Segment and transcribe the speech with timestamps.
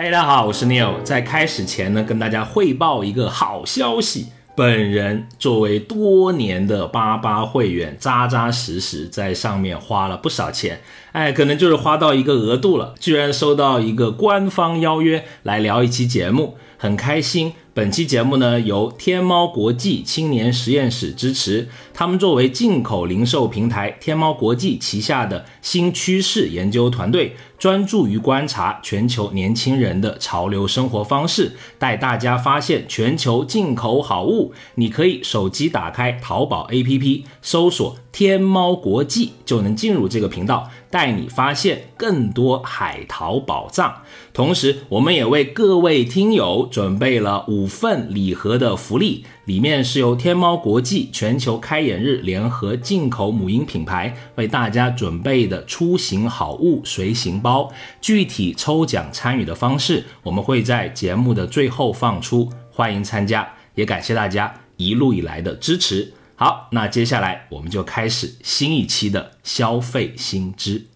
[0.00, 1.02] 嗨大家好，我是 Neil。
[1.02, 4.28] 在开始前呢，跟大家汇报一个好消息。
[4.54, 10.80] 本人作为多年的八八会员，扎扎实实在上面花了不少钱，
[11.10, 17.54] 哎，可能就是花到一个额度了，居然收到一个官方邀约来聊一期节目，很开心。
[17.78, 21.68] 本期节目呢，由天猫国际青年实验室支持。
[21.94, 34.52] 他们作为进口零售平台天猫国际旗下的新趋势研究团队，专注于观察全球年轻人的潮流生活方式，带大家发现全球进口好物。
[34.74, 40.68] 你可以手机打开淘宝 APP，搜索天猫国际，就能进入这个频道。
[40.90, 44.02] 带你发现更多海淘宝藏，
[44.32, 57.70] 同时我们也为各位听友准备了五份礼盒的福利，里面是由天猫国际全球开眼日联合进口母婴品牌为大家准备的出行好物随行包。
[58.00, 66.14] 具体抽奖参与的方式，我们会在节目的最后放出，欢迎参加，也感谢大家一路以来的支持。
[66.40, 70.86] 好，那接下来我们就开始新一期的消费新知。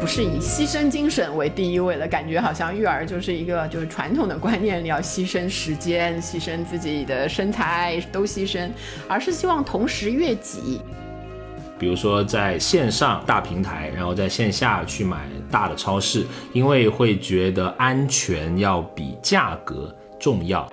[0.00, 8.68] 不是以牺牲精神为第一位的，感觉好像育儿就是一个就是传统的观念，你要牺牲时间、牺牲自己的身材都牺牲，
[9.06, 10.80] 而是希望同时悦己。
[11.78, 20.68] 比如说在线上大平台，然后在线下去买大的超市，因为会觉得安全要比价格重要。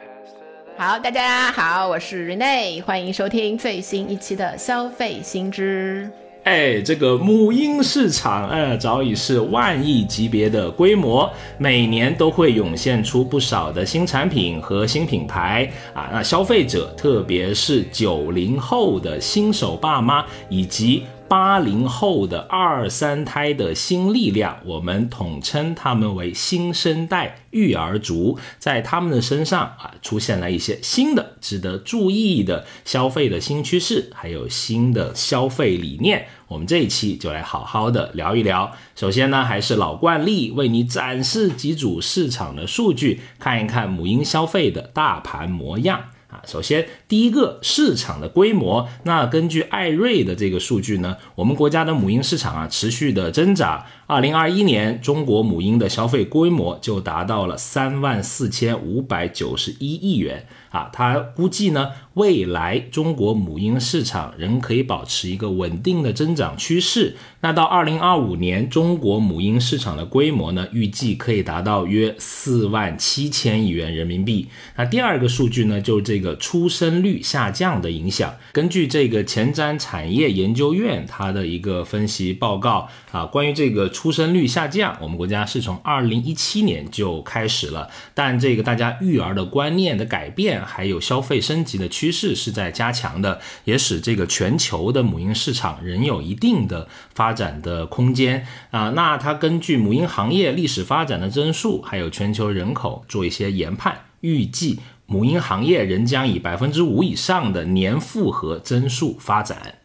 [0.83, 6.09] 好，大家好，我是 Rene，欢迎收听最新一期的消费新知。
[6.43, 16.09] 哎，这个母婴市场，呃，早已是万亿级别的规模，每年都会涌现出不少的新产品和新品牌啊。
[16.11, 21.03] 那消费者，特别是九零后的新手爸妈以及。
[21.31, 36.25] 八零后的二三胎的新力量，我们统称他们为新生代育儿族，在他们的身上啊，出现了一些新的值得注意的消费的新趋势，还有新的消费理念。
[36.49, 38.73] 我们这一期就来好好的聊一聊。
[38.93, 46.01] 首先呢，还是老惯例，为你展示几组市场的数据，看一看母婴消费的大盘模样。
[46.31, 53.83] 啊，首先第一个市场的规模，那根据艾瑞的这个数据呢，我们国家的母婴市场啊持续的增长。
[54.07, 60.89] 二零二一年，中国母婴的消费规模就达到了三万四千五百九十一亿元啊。
[60.91, 67.15] 它估计呢，未来中国母婴市场仍可以保持一个稳定的增长趋势。
[67.41, 74.47] 那到二零二五年，中国母婴市场的规模呢，预计可以达到约四万七千亿元人民币。
[74.75, 78.33] 那第二个数据呢，就是这个出生率下降的影响。
[78.51, 83.91] 根据这个前瞻产业研究院它的一个分析报告啊，关于这个。
[84.01, 98.89] 出生率下降，我们国家是从二零一七年就开始了，但这个大家育儿的观念的改变，还有消费升级的趋趋势是在加强的，也使这个全球的母婴市场仍有一定的发展的空间啊。
[98.95, 109.80] 那它根据母婴行业历史发展的增速，还有全球人口做一些研判，预计母婴行业仍将以百分之五以上的年复合增速发展。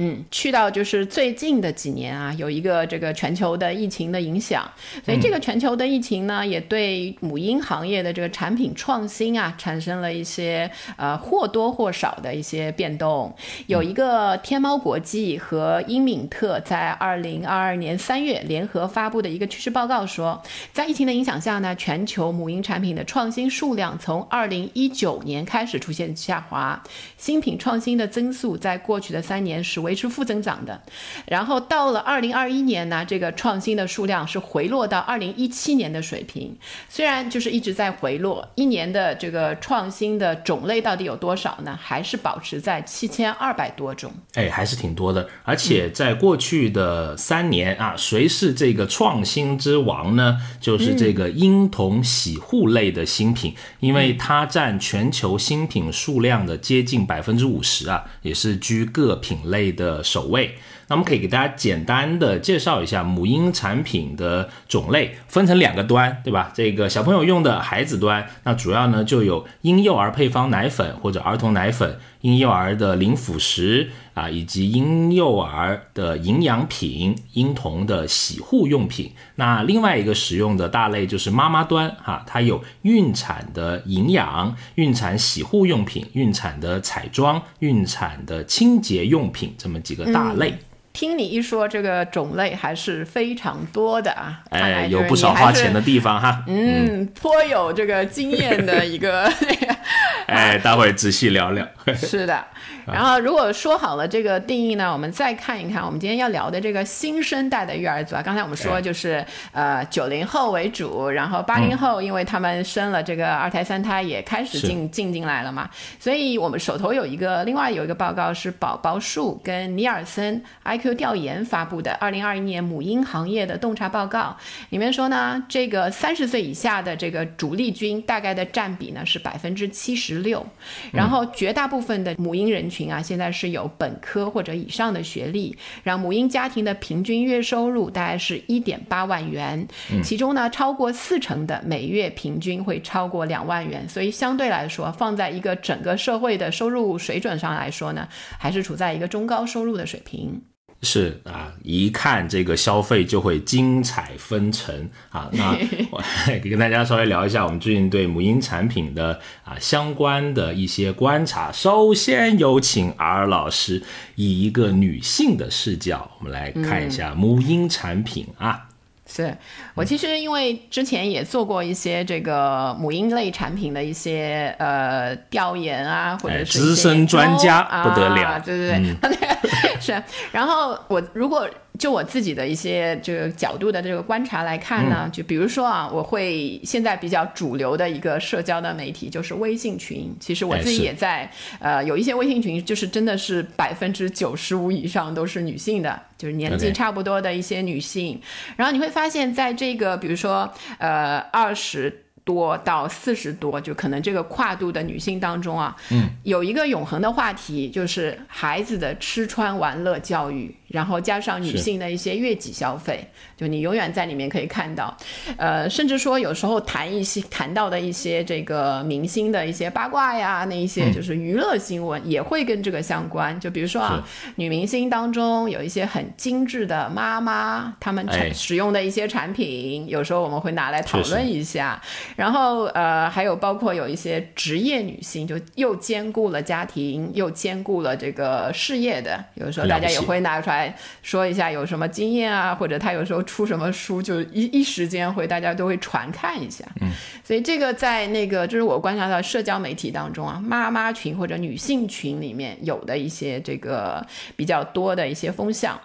[0.00, 4.70] 嗯，去到就是最近的几年啊，有一个这个全球的疫情的影响，
[5.04, 13.34] 所以这个全球的疫情呢，也对母婴行业的这个产品创新啊，产生了一些呃或多或少的一些变动。
[13.66, 20.40] 有一个天猫国际和英敏特在二零二二年三月联合发布的一个趋势报告说，
[20.72, 26.80] 在疫情的影响下呢，全球母婴产品的创新数量从二零一九年开始出现下滑，
[27.16, 30.78] 新品创新的增速在过去的三年是维持负增长的，
[31.24, 36.54] 然后到了二零二一年呢，这个创新的数量是回落到二零一七年的水平。
[36.90, 41.78] 虽然就是一直在回落，一年的这个创新的种类到底有多少呢？
[41.80, 44.12] 还是保持在七千二百多种。
[44.34, 45.26] 哎，还是挺多的。
[45.42, 50.36] 而且在过去的三年啊，谁是这个创新之王呢？
[50.60, 59.77] 就是这个婴童洗护类的新品，因为它占全球新品数量的接近百分之五十啊，也是居各品类。
[59.78, 60.56] 的首位，
[60.88, 66.50] 那我们可以给大家简单的介绍一下母婴产品的种类，分成两个端，对吧？
[66.52, 71.98] 这个小朋友用的孩子端，那主要呢就有婴幼儿配方奶粉或者儿童奶粉。
[72.22, 79.12] 婴幼儿的零辅食啊，以及婴幼儿的营养品、婴童的洗护用品。
[79.36, 90.58] 那另外一个使用的大类就是妈妈端哈，它有孕产的营养、孕产洗护用品、孕产的彩妆、孕产的清洁用品这么几个大类。
[90.98, 96.42] 听你一说，这个种类还是非常多的啊，哎，有不少花钱的地方哈。
[96.48, 99.32] 嗯，颇有这个经验的一个。
[100.26, 101.64] 哎，待会仔细聊聊。
[101.94, 102.44] 是的。
[102.84, 108.22] 然后，如果说好了这个定义呢，我们再看一看我们今天要聊的这个新生代的育儿族啊。
[108.22, 115.68] 刚才我们说就是呃九零后为主，然后八零后，因为他们生了这个二胎三胎也开始进进进来了嘛。
[116.00, 124.34] 所以我们手头有一个另外有一个报告是宝宝树跟尼尔森 IQ 调研发布的二零二一年母婴行业的洞察报告，
[124.70, 130.46] 里面说呢，这个三十岁以下的这个主力军大概的占比呢是百分之七十六，
[130.90, 132.78] 然后绝大部分的母婴人群。
[132.78, 139.66] 群啊，现在是有本科或者以上的学历，然后母婴家庭的平均月收入大概是一点八万元，
[140.04, 148.06] 其中呢，超过四成的每月平均会超过两万元，所以相对来说，放在一个整个社会的收入水准上来说呢，
[148.38, 150.40] 还是处在一个中高收入的水平。
[150.82, 155.28] 是啊，一看这个消费就会精彩纷呈啊。
[155.32, 155.58] 那
[155.90, 156.00] 我
[156.44, 161.50] 跟大家稍微聊一下我们最近对母婴产品的啊相关的一些观察。
[161.50, 163.82] 首先有请 R 老师
[164.14, 168.67] 以一个女性的视角，我们来看一下母婴产品啊。
[169.10, 169.34] 是
[169.74, 180.02] 我其实因为之前也做过一些这个母婴类产品的一些呃调研啊，或者是资深专家不得了，对对对， 是。
[180.30, 181.48] 然后我如果。
[181.78, 190.12] 就我自己的一些这个角度的这个观察来看呢，就比如说啊，我会现在比较主流的一个社交的媒体就是微信群。
[190.18, 191.30] 其实我自己也在
[191.60, 198.20] 呃有一些微信群，就是真的是百分之九十五以上都是女性的，就是年纪差不多的一些女性。
[198.56, 202.04] 然后你会发现在这个比如说呃二十。
[202.28, 213.06] 多到四十多，就可能这个跨度的女性当中啊，嗯，有一个永恒的话题，就是孩子的吃穿玩乐教育，然后加上女性的一些悦己消费，
[213.36, 214.96] 就你永远在里面可以看到，
[215.36, 223.38] 呃，甚至说有时候谈一些谈到的一些这个明星的一些八卦呀，那一些就是娱乐新闻也会跟这个相关。
[223.40, 224.06] 就比如说啊，
[224.36, 231.80] 女明星当中有一些很精致的妈妈，她们使用的一些产品，有时候我们会拿来讨论一下。
[232.16, 240.57] 然后呃，还有包括有一些职业女性，就又兼顾了家庭，又兼顾了这个事业的，有时候大家也会拿出来
[241.02, 246.64] 说一下有什么经验啊，或者他有时候出什么书，就一一时间会大家都会传看一下。
[246.80, 246.90] 嗯，
[247.22, 254.04] 所以这个在那个就是我观察到社交媒体当中啊，妈妈群或者女性群里面有的一些这个
[254.36, 255.78] 比较多的一些风向。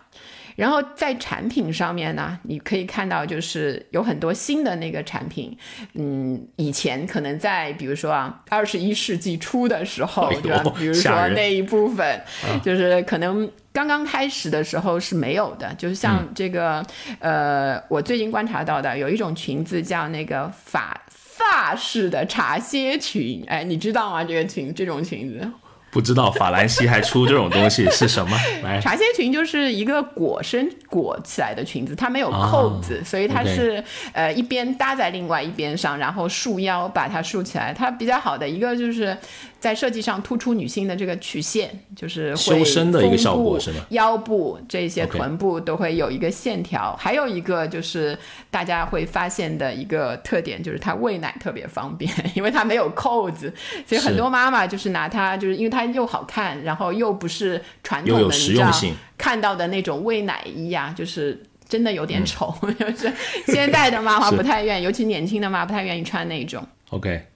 [0.55, 5.55] 然后在产品上面呢，你可以看到就是有很多新的那个产品，
[5.93, 10.63] 嗯，以前可能在比如说啊，二十一世纪初的时候，对吧？
[10.77, 12.21] 比如说那一部分，
[12.63, 16.85] 就是可能刚刚开始的时候是没有的，就是像这个，
[17.19, 24.23] 呃，我最近观察到的有一种裙子叫那个法法式的茶歇裙，哎，你知道吗？
[24.23, 25.51] 这个裙这种裙子。
[25.93, 28.35] 不知道法兰西还出这种东西是什么？
[28.81, 33.81] 茶歇裙就是一个裹身裹起来的裙子，它没有扣子，所以它是
[34.11, 37.71] 呃一边搭在另外一边上，然后束腰把它束起来。
[37.71, 39.15] 它比较好的一个就是。
[39.63, 43.77] 在设计上突出女性的这个曲线，就是修身的一个效果是吗？
[43.91, 48.17] 腰部这些臀部都会有一个线条，还有一个就是
[48.51, 53.53] 大家会发现的一个特点，就是它喂奶特别方便，因为它没有扣子，
[53.87, 58.69] 所以很多妈妈就是拿它，就是因为它又好看，然后又不是传统的你知道
[59.17, 63.09] 看到的那种喂奶衣啊，就是真的有点丑， 就是
[63.47, 66.61] 现在的妈妈不太愿意，尤其年轻的妈不太愿意穿那种。
[66.89, 67.27] OK。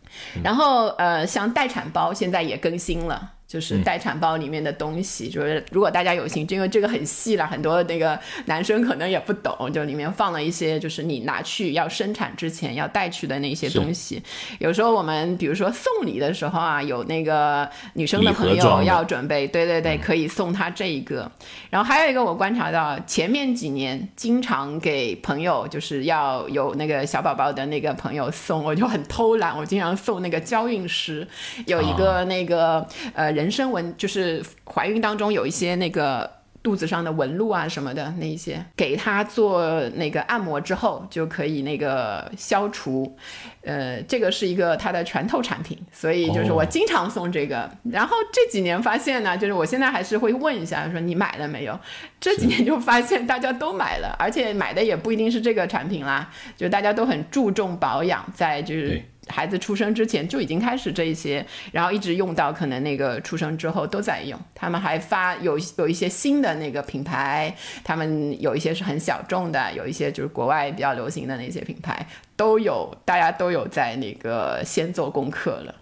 [0.44, 3.34] 然后，呃，像待产包现在也更新了。
[3.48, 14.22] 就是待产包里面的东西，就是如果大家有兴趣，因为这个很细了，很多那个男生可能也不懂，就里面放了一些，就是你拿去要生产之前要带去的那些东西。
[14.60, 21.32] 有时候我们比如说送礼的时候啊，有那个女生的朋友要准备，对对对，可以送她这一个。
[21.70, 31.26] 然后还有一个我观察到，前面几年经常给朋友就是要有那个小宝宝的那个朋友送，我就很偷懒，我经常送那个娇韵诗，
[31.66, 33.37] 有一个那个呃。
[33.38, 36.30] 人参纹就是怀孕当中有一些那个
[36.64, 43.16] 肚子上的纹路啊什么的那一些，给他做那个按摩之后就可以那个消除。
[43.62, 47.70] 呃，这个是一个它的拳头产品，所以就是我经常送这个。
[47.92, 51.80] 然后这几年发现呢，就是我现在还是会问一下，说你买了没有？
[52.20, 59.02] 这几年就发现大家都买了，而且买的也不一定是这个产品啦，就大家都很注重保养，在就是。
[59.30, 64.40] 孩子出生之前就已经开始这一些，然后一直用到可能那个出生之后都在用。
[64.54, 72.06] 他们还发有有一些新的那个品牌，他们有一些是很小众的，有一些就是国外比较流行的那些品牌
[72.36, 75.76] 都有，大家都有在那个先做功课了。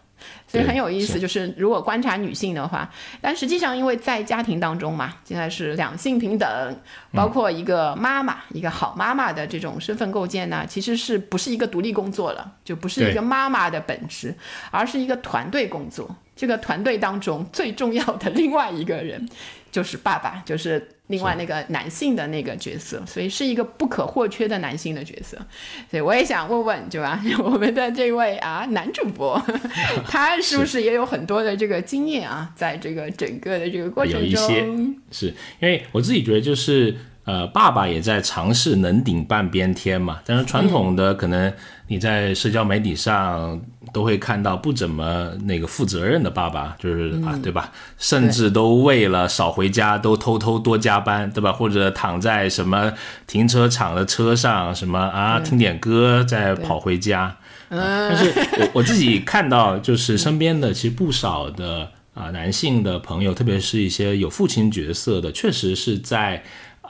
[0.55, 6.47] 所以很有意思，就是如果观察女性的话，但实际上因为在家庭当中嘛，现在是两性平等，
[7.11, 14.33] 包括一个妈妈，一个好妈妈的这种身份构建呢，其实是不是一个独立工作了，就不是一个妈妈的本质，
[14.71, 16.09] 而是一个团队工作。
[16.35, 19.29] 这个团队当中最重要的另外一个人
[19.71, 20.94] 就是爸爸，就是。
[21.07, 25.37] 另外那个男性的那个角色，所以是一个不可或缺的男性的角色，
[25.89, 27.23] 所以我也想问问，对吧？
[27.43, 29.39] 我们的这位啊男主播，
[30.09, 32.51] 他是不是也有很多的这个经验啊？
[32.55, 34.65] 在这个整个的这个过程中，有一些
[35.11, 35.27] 是
[35.59, 36.95] 因为我自己觉得就是
[37.25, 41.53] 呃，爸爸也在尝试能顶半边天嘛，但是传统的可能。
[41.87, 43.61] 你在社交媒体上
[43.93, 47.71] 都会看到不怎么那个负责任的爸爸，就是啊，对吧？
[47.97, 51.53] 甚至都为了少回家，都偷偷多加班，对吧？
[51.53, 52.91] 或者躺在什么
[53.27, 57.37] 停车场的车上，什么啊，听点歌再跑回家。
[57.69, 66.43] 但是我我自己看到，就是身边的其实不少的啊男性的朋友，特别是一些有父亲角色的，确实是在。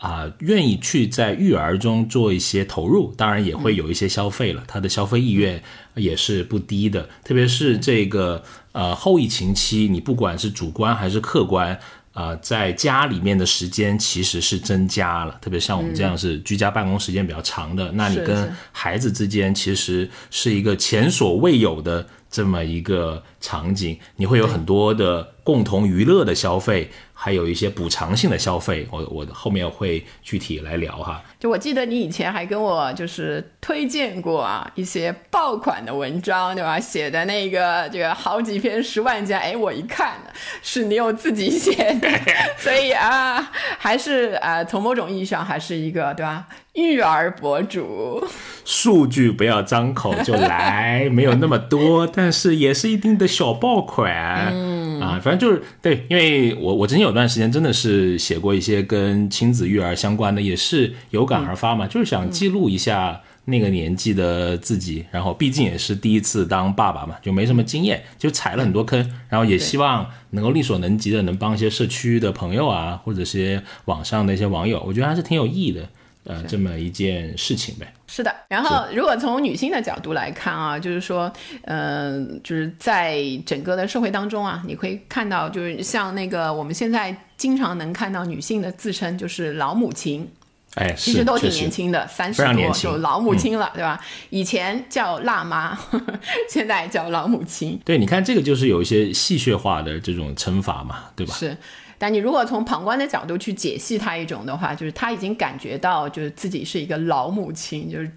[0.06, 4.64] 啊，愿意去在育儿中做一些投入，当然也会有一些消费了。
[4.68, 5.60] 他的消费意愿
[5.96, 11.80] 也是不低的，特别是这个呃后疫情期，你不管是主观还是客观，
[12.14, 15.36] 啊，在家里面的时间其实是增加了。
[15.42, 26.92] 特别像我们这样是居家办公时间比较长的，那你跟孩子之间其实是一个前所未有的这么一个场景，你会有很多的共同娱乐的消费。
[27.18, 31.24] 还有一些补偿性的消费，我我后面会具体来聊哈。
[31.40, 36.78] 就我记得你以前还跟我就是推荐过啊一些爆款的文章，对吧？
[36.78, 40.16] 写的那个这个好几篇十万加，哎，我一看
[40.62, 42.10] 是你有自己写的，
[42.60, 46.46] 所以啊，还是啊，从某种意义上还是一个对吧？
[46.74, 48.28] 育儿博主，
[48.66, 54.50] 数据不要张口就来，没有那么多，但是也是一定的小爆款。
[54.52, 69.00] 嗯啊，反正就是对，因为我我之前有段时间真的是写过一些跟亲子育儿相关的，也是有感而发嘛，就是想记录一下那个年纪的自己，然后毕竟也是第一次当爸爸嘛，就没什么经验，就踩了很多坑，
[69.30, 75.88] 然后也希望能够力所能及的能帮一些社区的朋友啊，或者是网上的一些网友，我觉得还是挺有意义的。
[76.26, 77.94] 呃，这么一件事情呗。
[78.08, 81.32] 是的，然后如果从女性的角度来看啊，就是说，
[81.64, 90.28] 嗯，就是在整个的社会当中啊，你可以看到，就是像那个我们现在经常能看到女性的自称就是老母亲，
[90.76, 94.00] 哎，其实都挺年轻的，三十多就老母亲了，对吧？
[94.30, 95.78] 以前叫辣妈，
[96.50, 97.80] 现在叫老母亲。
[97.86, 101.36] 对，你看这个就是有一些戏谑化的这种称法嘛，对吧？
[101.36, 101.56] 是。
[101.98, 108.12] 但你如果从旁观的角度去解析他一种的话，就是他已经感觉到，就是自己是一个老母亲，就是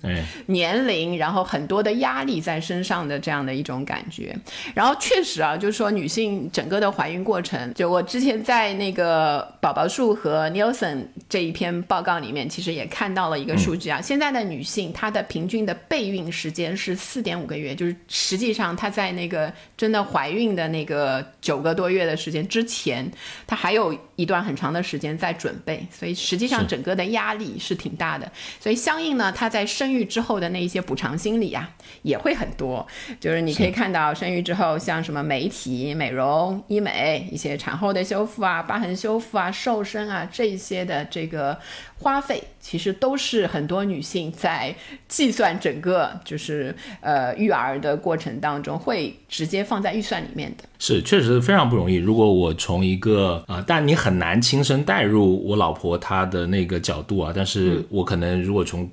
[0.47, 4.37] 年龄，然后很多的压力在身上的这样的一种感觉。
[4.75, 23.09] 然后确实啊，就是说女性整个的怀孕过程，就我之前在那个宝宝树和 Nielsen 这一篇报告里面，其实也看到了一个数据啊，现在的女性她的平均的备孕时间是四点五个月，就是实际上她在那个真的怀孕的那个九个多月的时间之前，
[23.47, 23.68] 她还。
[23.69, 28.27] 还有一段很长的时间在准备，所以实际上整个的压力是挺大的。
[28.59, 31.69] 所以相应呢，她在生育之后的那一些补偿心理啊，
[32.01, 32.87] 也会很多。
[33.21, 41.59] 就是你可以看到，生育之后像什么美体、美容、医美、一些产后的修复啊、疤痕修复啊、瘦身啊这些的这个
[41.99, 44.75] 花费，其实都是很多女性在
[45.07, 50.65] 计算整个就是呃育儿的过程当中会直接放在预算里面的。
[50.79, 51.97] 是，确实非常不容易。
[51.97, 57.33] 如果我从一个啊，但你很难亲身带入我老婆她的那个角度啊。
[57.35, 58.89] 但是我可能如果从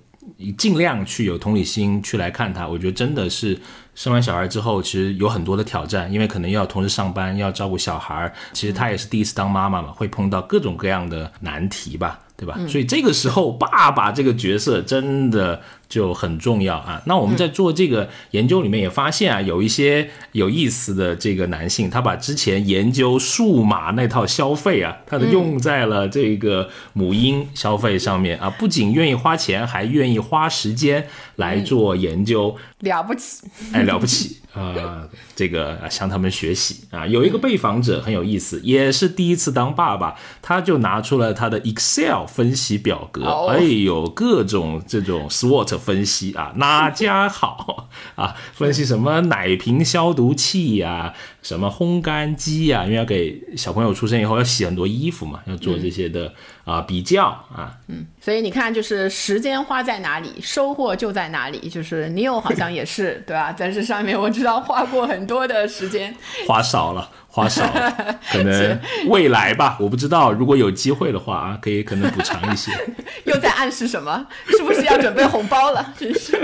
[0.58, 3.58] 尽量去有同理心去来看她，我觉得真的是
[3.94, 8.34] 生完小孩之后，其实有很多的挑战，因为可能要同时上班，要照顾小孩。
[8.54, 12.20] 其实她也是第一次当妈妈嘛，会碰到各种各样的难题吧。
[12.38, 12.60] 对吧？
[12.68, 17.02] 所以这个时候，爸爸这个角色真的就很重要啊。
[17.06, 34.38] 那我们在做这个研究里面也发现啊，有一些有意思的这个男性，他把之前研究数码那套消费啊，他的用在了这个母婴消费上面啊，不仅愿意花钱，还愿意花时间来做研究，了不起，哎，了不起。
[34.56, 37.06] 呃，这个向他们学习啊。
[37.06, 48.36] 有一个被访者很有意思，也是第一次当爸爸，他就拿出了他的 Excel 分析表格，哦哎呦，各种这种 SWOT 分析啊，哪家好啊？
[48.54, 51.14] 分析什么奶瓶消毒器呀、
[51.46, 56.34] 什么烘干机呀、因为要给小朋友出生以后要洗很多衣服嘛，要做这些的
[56.64, 57.26] 啊、比较
[57.56, 61.70] 啊，嗯所以你看，就是时间花在哪里，收获就在哪里。
[61.70, 63.54] 就是你有好像也是 对吧？
[63.54, 66.16] 在这上面我知道花过很多的时间。
[66.48, 67.64] 花少了，花少，
[68.32, 72.72] 可能未来吧，我不知道，如果有机会的话啊，可以可能补偿一些。
[73.26, 74.26] 又在暗示什么？
[74.48, 75.94] 是不是要准备红包了？
[75.96, 76.36] 真是。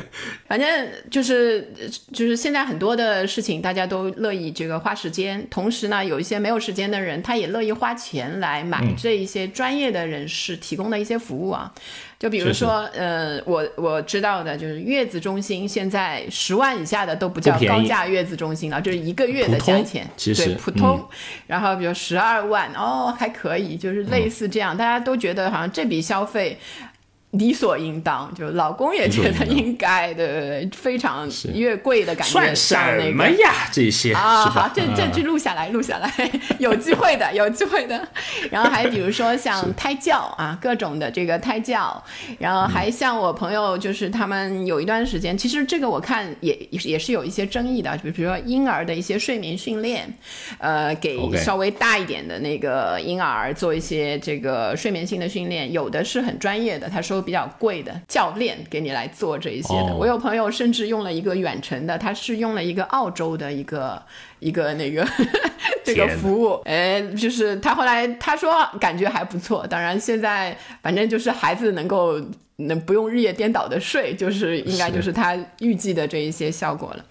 [0.48, 1.72] 反正就是
[2.12, 11.72] 就是现在很多的事情，大家都乐意这个花时间，同时呢，有一些没有时间的人，他也乐意花钱来买嗯这一些专业的人士提供的一些服务啊。
[12.18, 20.98] 就比如说，呃，我我知道的就是月子中心，现在十万以下的都不叫高价月子中心了，就是一个月的价钱，其实对普通。
[20.98, 21.08] 嗯
[21.48, 26.56] 然后比如十二万，哦，还可以，就是类似这样，大家都觉得好像这笔消费。
[27.32, 33.52] 理所应当，就老公也觉得应该的，非常越贵的感觉算像那个什么呀？
[33.72, 36.12] 这些啊，好，这这啊句录下来，录下来，
[36.58, 38.06] 有机会的，有机会的。
[38.50, 42.02] 然后还比如说像胎教啊，各种的这个胎教，
[42.38, 50.06] 然后还像我朋友，就是他们有一段时间，其实这个我看也也是有一些争议的，就比如说婴儿的一些睡眠训练，
[50.58, 59.92] 呃，给稍微大一点的那个婴儿做一些这个睡眠性的训练，有的是很专业的，他收比较贵的教练给你来做这一些的。
[59.92, 64.02] 哦我有朋友甚至用了一个远程的，他是用了一个澳洲的一个
[64.40, 65.06] 一个那个
[65.84, 69.66] 这个服务，哎，就是他后来他说感觉还不错。
[69.66, 72.20] 当然现在反正就是孩子能够。
[72.66, 77.04] 能不用日夜颠倒的睡，就是应该就是他预计的这一些效果了。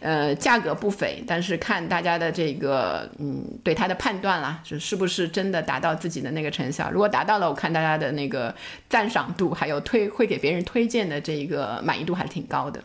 [0.00, 6.90] 呃，价格不菲，但是看大家的这个嗯对它的判断啦，是是不是真的达到自己的那个成效。
[6.90, 8.54] 如果达到了，我看大家的那个
[8.88, 12.80] 赞赏度，还有推会给别人推荐的这个满意度还是挺高的。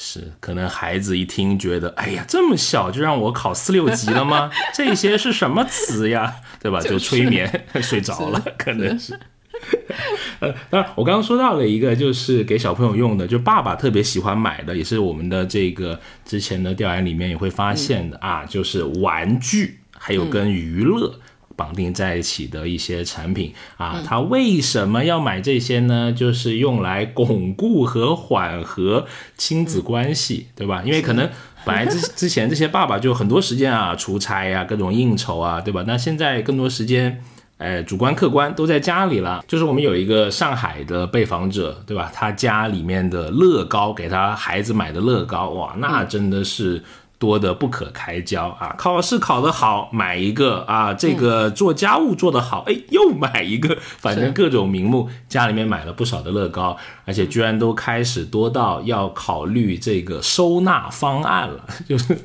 [0.00, 4.48] 是，可能孩子一听觉得，哎呀，这么小就让我考四六级了吗？
[4.72, 6.36] 这些是什么词呀？
[6.62, 6.78] 对吧？
[6.82, 7.50] 就是就催眠
[7.82, 9.18] 睡着了， 可能是。
[10.40, 21.18] 呃，当然，我刚刚说到了一个，就是给小朋友用的，就爸爸特别喜欢买的，也是我们的这个之前的调研里面也会发现的、啊，就是玩具，还有跟娱乐。
[21.56, 26.12] 绑定在一起的一些产品啊，他为什么要买这些呢？
[26.12, 30.84] 就是用来巩固和缓和亲子关系，对吧？
[30.84, 31.28] 因为可能
[31.64, 35.82] 本来之 之前这些爸爸就很多时间啊，出差呀、各种应酬啊，对吧？
[35.84, 37.24] 那现在更多时间。
[37.58, 39.44] 哎，主观客观都在家里了。
[39.48, 42.10] 就是我们有一个上海的被访者，对吧？
[42.14, 46.82] 他家里面的乐高，给他孩子买的乐高，哇，那真的是
[47.18, 48.76] 多得不可开交啊！
[48.78, 53.76] 考试考得好，买一个啊；这个做家务做得好，哎，又买一个。
[53.80, 62.16] 反正各种名目，家里面买了不少的乐高，而且居然都开始多到要考虑这个收纳方案了， 就是。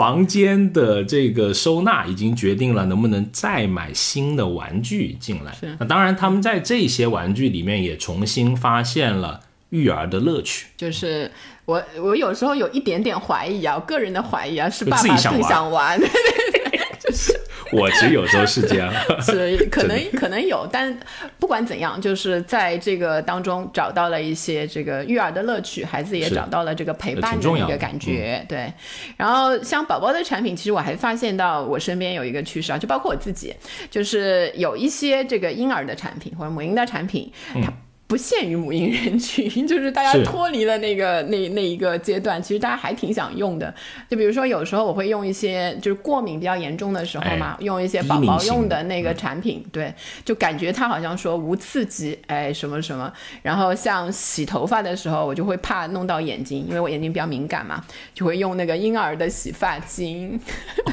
[0.00, 5.54] 房间的这个收纳已经决定了能不能再买新的玩具进来。
[5.78, 10.68] 那当然，他们在这些玩具里面也重新发现了育儿的乐趣。
[10.74, 11.30] 就是
[11.66, 16.00] 我我有时候有一点点怀疑啊，我个人的怀疑啊，是爸爸更想玩想玩，
[17.72, 20.96] 我其实有时候是这样， 是 可能可能有，但
[21.38, 28.72] 不管怎样，就是在这个当中找到了一些这个育儿的乐趣，孩子也找到了这个陪伴的一个感觉，对。
[29.16, 33.54] 然后像宝宝的产品，其实我还发现到我身边有一个趋势啊，就包括我自己，
[33.90, 37.30] 就是有一些这个婴儿的产品或者母婴的产品，
[37.62, 37.72] 它。
[38.10, 43.72] 不限于母婴人群， 就是大家脱离了那个那那一个阶段，其实大家还挺想用的。
[44.08, 49.94] 就比如说，有时候我会用一些就是过敏比较严重的时候嘛，哎用一些宝宝用的那个产品，对，
[50.24, 53.12] 就感觉它好像说无刺激，哎，什么什么。
[53.42, 57.80] 然后像洗头发的时候，我就会怕弄到眼睛，因为我眼睛比较敏感嘛，
[58.12, 60.36] 就会用那个婴儿的洗发精。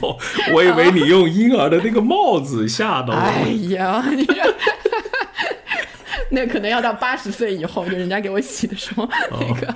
[0.04, 0.16] 哦
[0.54, 3.48] 我以为你用婴儿的那个帽子吓到哎。
[3.72, 4.56] 呀，你这。
[6.32, 9.08] 那可能要到八十岁以后，就人家给我洗的时候，
[9.40, 9.68] 那个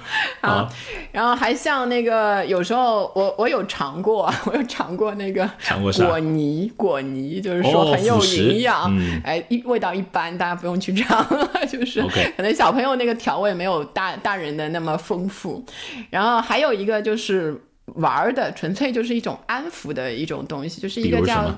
[0.42, 0.70] 啊啊，
[1.12, 5.50] 然后还像那个，有时候我我有尝过，我有尝过那个
[5.98, 9.22] 果泥，果泥就是说哦很有营养，嗯。
[9.24, 11.26] 哎，一味道一般，大家不用去尝，
[11.72, 12.02] 就是
[12.36, 15.64] 可能小朋友那个调味没有大大人的那么丰富。
[16.10, 17.56] 然后还有一个就是
[17.96, 21.54] 玩儿的，纯粹就是一种安抚的一种东西，就是一个叫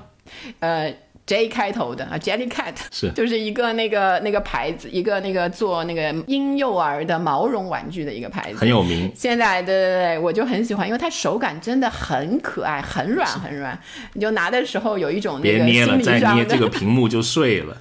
[0.60, 0.94] 呃
[1.26, 3.10] J 开头的啊，Jellycat 是。
[3.12, 13.78] 就是一个那个那个牌子，一个那个做那个婴幼儿的毛绒玩具的一个牌子，很有名，现在对对对，我就很喜欢，因为它手感真的很可爱，很软很软。
[14.12, 17.76] 你就拿的时候有一种那个别捏了，再 捏这个屏幕就碎了。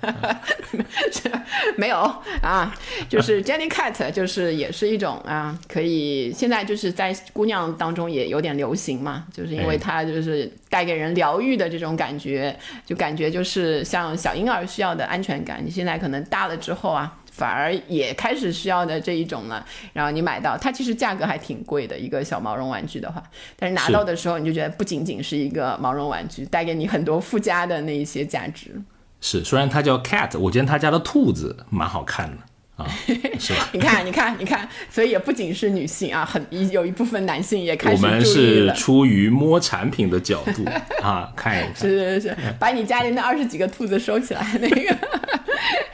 [1.76, 1.98] 没有
[2.42, 2.74] 啊，
[3.10, 17.18] 就是 Jellycat，就是也是一种啊，可以现在就是在姑娘当中也有点流行嘛，就是因为它就是带给人疗愈的这种感觉，就感觉就是像小婴儿需要的安全感，你现在可能大了之后啊。
[17.34, 23.24] 反而也开始需要的这一种了，然后你买到它，其实价格还挺贵的，一个小毛绒玩具的话，
[23.58, 28.80] 但是拿到的时候你就觉得不仅仅是一个毛绒玩具，带给你很多附加的那一些价值。
[29.20, 32.38] 是，虽然它叫 cat，我觉得他家的兔子蛮好看的
[32.84, 32.90] 啊，
[33.40, 33.70] 是吧？
[33.72, 40.66] 你看，你看，你看，所以也不仅是女性啊，很有一部分男性也开始我们是出于摸产品的角度
[41.02, 41.76] 啊，看一看。
[41.76, 44.98] 是是是，把你家里那二十几个兔子收起来那个。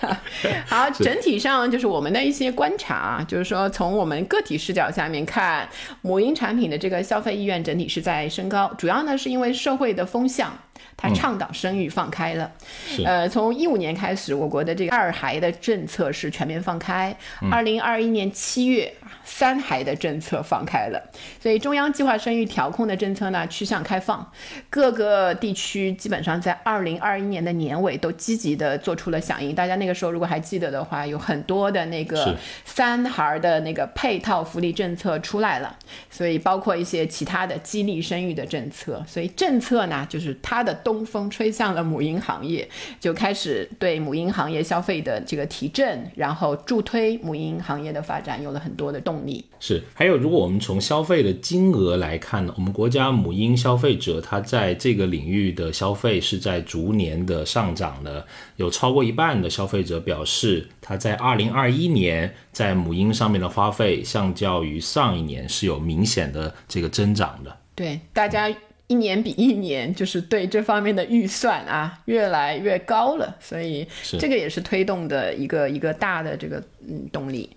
[0.65, 5.67] 好，整体上就是我们的一些观察啊，就是说从我们个体视角下面看，
[6.01, 10.57] 母婴产品的这个消费意愿整体是在升高，主要呢是因为社会的风向。
[10.97, 12.51] 它倡导生育放开了，
[13.05, 17.15] 呃，从一五年开始，我国的这个二孩的政策是全面放开。
[17.49, 21.01] 二零二一年七月，三孩的政策放开了，
[21.41, 24.29] 所以中央计划生育调控的政策呢趋向开放，
[24.69, 29.55] 各个地区基本上在二零二一年的年尾都积极的做出了响应。
[29.55, 35.73] 大家那个时候如果还记得的话，有很多的那个三孩的那个配套福利政策出来了，
[36.09, 39.03] 所以包括一些其他的激励生育的政策。
[39.07, 40.68] 所以政策呢，就是它的。
[40.73, 42.67] 东风吹向了母婴行业，
[42.99, 49.45] 就开始对母婴行业消费的这个提振，然后助推母婴行业的发展，有了很多的动力。
[49.59, 67.57] 是，还有如果我们从消费的金额来看呢，我们国家母婴消费者他在这个领域的消费是在逐年的上涨的，有超过一半的消费者表示，他在二零二一年在母婴上面的花费，相较于上一年是有明显的这个增长的。
[67.75, 68.49] 对，大家。
[68.89, 73.87] 一年比一年，就是对这方面的预算啊，越来越高了，所以
[74.19, 77.55] 这个也是推动的一个一个大的这个嗯动力。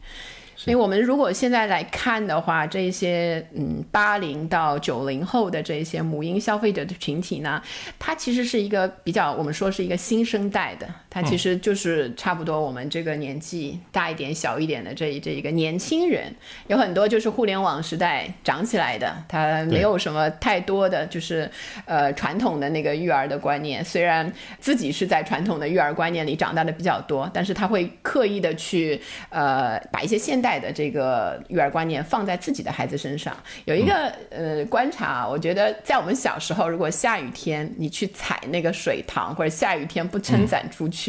[0.55, 7.61] 所以我们如果现在来看的话，这些嗯八零到九零后的这些母婴消费者的群体呢，
[7.99, 16.35] 它其实是一个比较我们说是一个新生代的，它其实就是差不多我们这个年纪大一点、小一点的这一这一个年轻人，
[16.69, 21.51] 有很多就是互联网时代长起来的，他没有什么太多的就是
[21.85, 28.99] 呃传统的那个育儿的观念，虽然自己是在传统的育儿观念里长大的比较多，但是他会刻意的去
[29.29, 30.53] 呃把一些现代。
[30.63, 41.02] 的这个育儿观念放在自己的孩子身上，有一个呃观察，我觉得在我们小时候，如果下雨天你去踩那个水塘，或者下雨天不撑伞出去，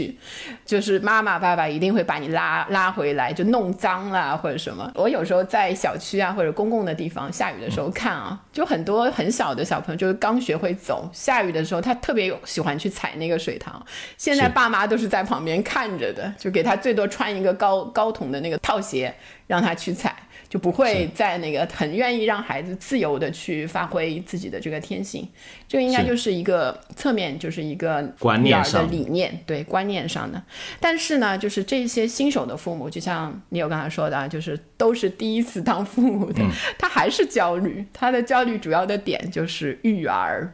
[0.66, 4.92] 就是妈妈爸爸一定会把你拉拉回来，就弄脏了或者什么。
[4.96, 13.84] 我有时候在小区啊或者公共的地方下雨的时候看啊，就很多很小的小朋友，就是刚学会走，下雨的时候他特别喜欢去踩那个水塘。
[14.18, 19.14] 现在爸妈都是在旁边看着的，就给他最多穿一个高高筒的那个套鞋。
[19.46, 20.16] 让他去踩，
[20.54, 25.28] 就不会在那个很愿意让孩子自由的去发挥自己的这个天性。
[25.68, 30.40] 这个应该就是一个侧面，就是一个观念上的理念，对观念上的。
[30.80, 36.44] 但是呢，就是这些新手的父母，就像你有刚才说的，就是都是第一次当父母的，
[36.78, 37.84] 他还是焦虑。
[37.92, 40.54] 他的焦虑主要的点就是育儿，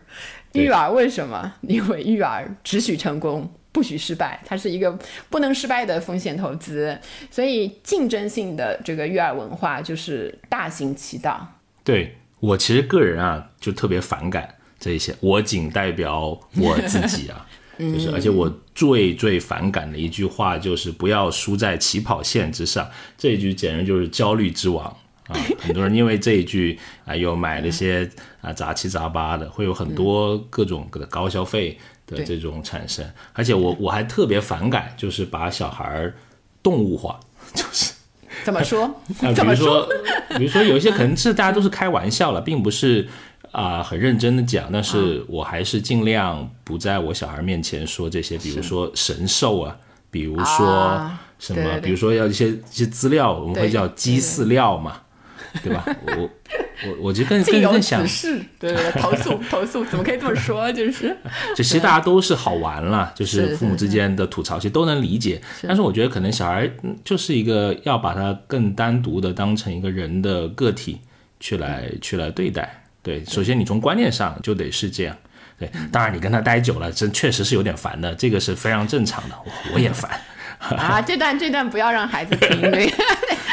[0.53, 1.55] 育儿为什么？
[1.59, 3.53] 因为育儿只许成功。
[3.71, 4.97] 不许失败，它是一个
[5.29, 6.97] 不能失败的风险投资，
[7.29, 11.55] 所以竞争性的这个育儿文化就是大行其道。
[11.84, 15.15] 对我其实个人啊，就特别反感这一些。
[15.19, 17.45] 我仅代表我自己啊，
[17.77, 24.86] 就是而且我最最反感的一句话就是不要输在起跑线之上，这一句简直就是焦虑之王
[25.27, 25.38] 啊！
[25.62, 28.10] 很多人因为这一句啊，又买了些
[28.41, 31.77] 啊杂七杂八的，会有很多各种的高消费。
[32.09, 36.13] 的这种产生，而且我我还特别反感，就是把小孩儿
[36.63, 37.19] 动物化，
[37.53, 37.93] 就是
[38.43, 38.83] 怎么说？
[39.21, 39.87] 啊，比如说，
[40.37, 43.07] 比如说有一些可能是大家都是开玩笑了，并不是
[43.51, 49.77] 啊很认真的讲，但是我还是尽量不在我小孩面前说这些，比如说神兽啊，
[50.11, 55.01] 比如说什么，比如说要一些一些资料，我们会叫鸡饲料嘛。
[55.63, 55.83] 对吧？
[56.05, 56.29] 我
[56.87, 58.05] 我我就更 更更想，
[58.59, 60.71] 对对对，投诉 投诉，怎么可以这么说？
[60.71, 61.15] 就是，
[61.55, 65.41] 就其实大家都是好玩了，就是父母之间的吐槽，其实都能理解。
[65.63, 66.69] 但是我觉得可能小孩
[67.03, 70.99] 就是一个要把他更单独的当成一个人的个体
[71.39, 72.83] 去来去来对待。
[73.01, 75.15] 对，首先你从观念上就得是这样。
[75.57, 79.35] 对，当然你跟他待久了，真确实是有点烦的，这个是非常正常的，
[79.73, 80.09] 我也烦。
[80.59, 82.61] 啊，这段这段不要让孩子听。
[82.71, 82.89] 对。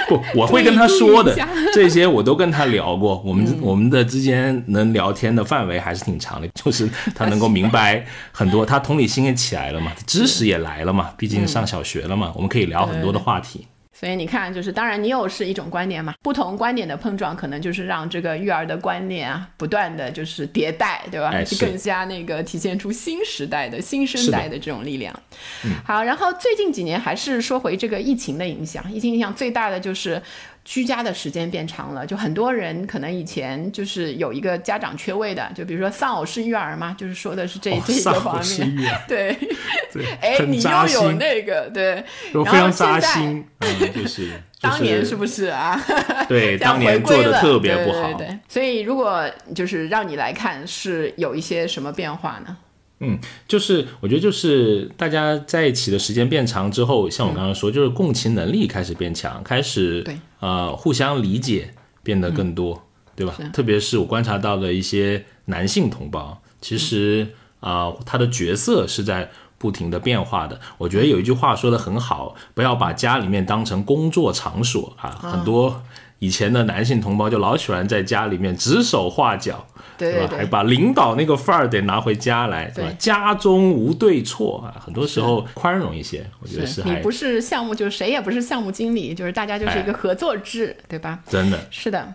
[0.09, 1.37] 不，我会跟他说的。
[1.73, 13.67] 这些我都跟他聊过，我们我们的之间能聊天的范围还是挺长的，就是他能够明白很多，他同理心也起来了嘛，知识也来了嘛，毕竟上小学了嘛，我们可以聊很多的话题。
[13.99, 21.33] 所以你看，就是当然，你有是一种观点嘛，不同观点的碰撞，可能就是让这个育儿的观念啊，不断的就是迭代，对吧？
[21.45, 25.19] 是更加那个体现出新时代的新生代的这种力量。
[25.83, 30.21] 好，然后最近几年还是说回这个疫情的影响，疫情影响最大的就是。
[30.67, 38.77] 居家的时间变长了，就很多人可能以前就是有一个家长缺位的，就比如说丧偶式育儿嘛，就是说的是这这一个方面。
[39.07, 39.39] 对
[39.93, 44.29] 对，哎，你又有那个对，非常扎心， 嗯， 就是
[44.61, 45.81] 当年是不是啊？
[46.29, 48.13] 对，当年做的特别不好。
[48.15, 49.25] 对，所以如果
[49.55, 52.57] 就是让你来看，是有一些什么变化呢？
[53.01, 62.83] 嗯，就是我觉得就是大家在一起的时间变长之后，像我刚刚说，就是共情能力开始变强，开始对呃互相理解变得更多，
[63.15, 63.37] 对吧？
[63.53, 67.29] 特别是我观察到的一些男性同胞，其实
[67.61, 70.59] 啊他的角色是在不停的变化的。
[70.79, 75.11] 我觉得有一句话说的很好，不要把家里面当成工作场所啊。
[75.21, 75.83] 很多
[76.19, 79.67] 以前的男性同胞就老喜欢在家里面指手画脚。
[79.99, 80.37] 对吧？
[80.37, 82.91] 还把领导那个范儿得拿回家来，对吧？
[82.99, 86.83] 家中无对错啊，很多时候宽容一些，我觉得是。
[86.85, 91.21] 你不是项目，就是谁也不是项目经理，就是大家就是一个合作制，对吧？
[91.27, 92.13] 真的是的。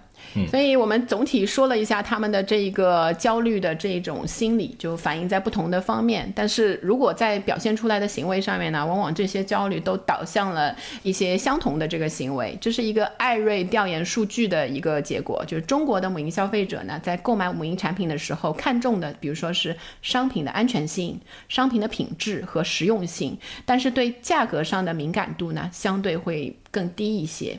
[0.49, 6.31] 所以，我们总体说了一下他们的这一个焦虑的这种心理，就反映在不同的方面。
[6.35, 12.57] 但是如果在表现出来的行为上面呢，往往这些焦虑都导向了一些相同的这个行为。
[12.61, 27.57] 这是一个艾瑞调研数据的一个结果，就是中国的母婴消费者呢，在购买母婴产品的时候，看重的，比如说是商品的安全性、商品的品质和实用性，但是对价格上的敏感度呢，相对会更低一些。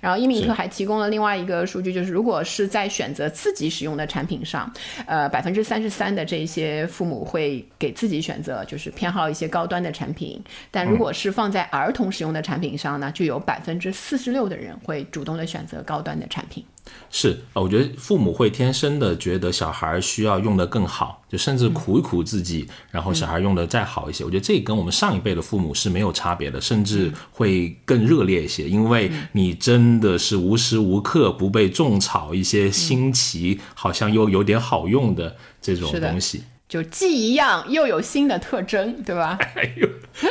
[0.00, 4.72] 然后伊敏特还提供了另外一个数据，就是如果是在选择自己使用的产品上，
[5.06, 10.42] 呃，百分之三十三的这些父母会给自己选择，就是偏好一些高端的产品。
[10.70, 16.64] 但如果是放在儿童使用的产品上呢，就有百分之四十六的人会主动的选择高端的产品。
[17.10, 24.24] 是我觉得父母会天生的觉得小孩需要用的更好，就甚至苦一苦自己，然后小孩用的再好一些。
[24.24, 36.42] 我觉得这跟我们上一辈的父母是没有差别的，甚至会更热烈一些，因为你真的是无时无刻不被种草一些新奇，好像又有点好用的这种东西。
[36.72, 39.36] 就既一样又有新的特征，对吧？
[39.56, 39.86] 哎呦，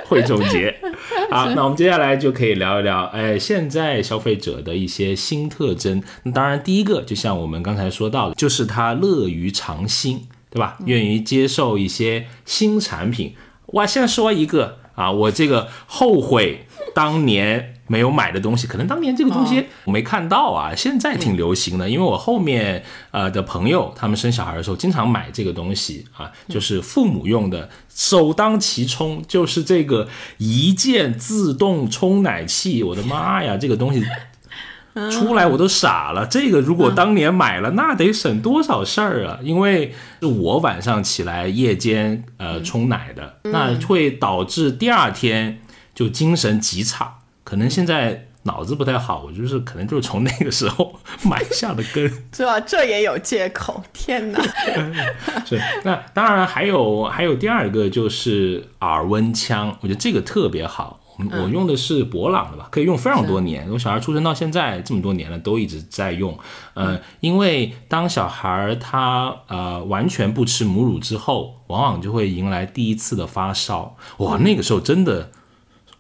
[0.08, 0.76] 会总结。
[1.30, 6.02] 好，那我们接下来就可以聊一聊，哎，现在消费者的一些新特征。
[6.24, 10.80] 那当然，第一个就像我们刚才说到的，就是他乐于尝新，对吧？
[10.88, 13.36] 愿意接受一些新产品。
[13.68, 17.76] 我先说一个啊，我这个后悔当年。
[17.88, 21.90] 没有买的东西，可能当年这个东西我没看到啊，现在挺流行的。
[21.90, 32.82] 因为我后面呃的朋友，他们生小孩的时候经常买这个东西啊，就是父母用的，首当其冲就是这个一键自动冲奶器。
[32.84, 34.02] 我的妈呀，这个东西
[35.12, 36.26] 出来我都傻了。
[36.26, 39.40] 这个如果当年买了，那得省多少事儿啊？
[39.42, 45.62] 因为是我晚上起来夜间呃冲奶的，那会导致第二天
[45.96, 47.20] 就精神极差。
[47.52, 50.98] 可能现在脑子不太好，我就是可能就是从那个时候
[51.30, 52.58] 埋下的根，是吧？
[52.62, 53.84] 这也有借口？
[53.92, 54.42] 天哪！
[55.46, 61.02] 是那当然还有还有第二个就是耳温枪，我觉得这个特别好。
[61.18, 63.70] 我我用的是博朗的吧，可以用非常多年。
[63.70, 66.40] 我小孩出生到现在这么多年了，都一直在用。
[66.74, 73.98] 呃，因为当小孩他呃完全不吃母乳之后，往往就会迎来第一次的发烧。
[74.20, 75.32] 哇，那个时候真的。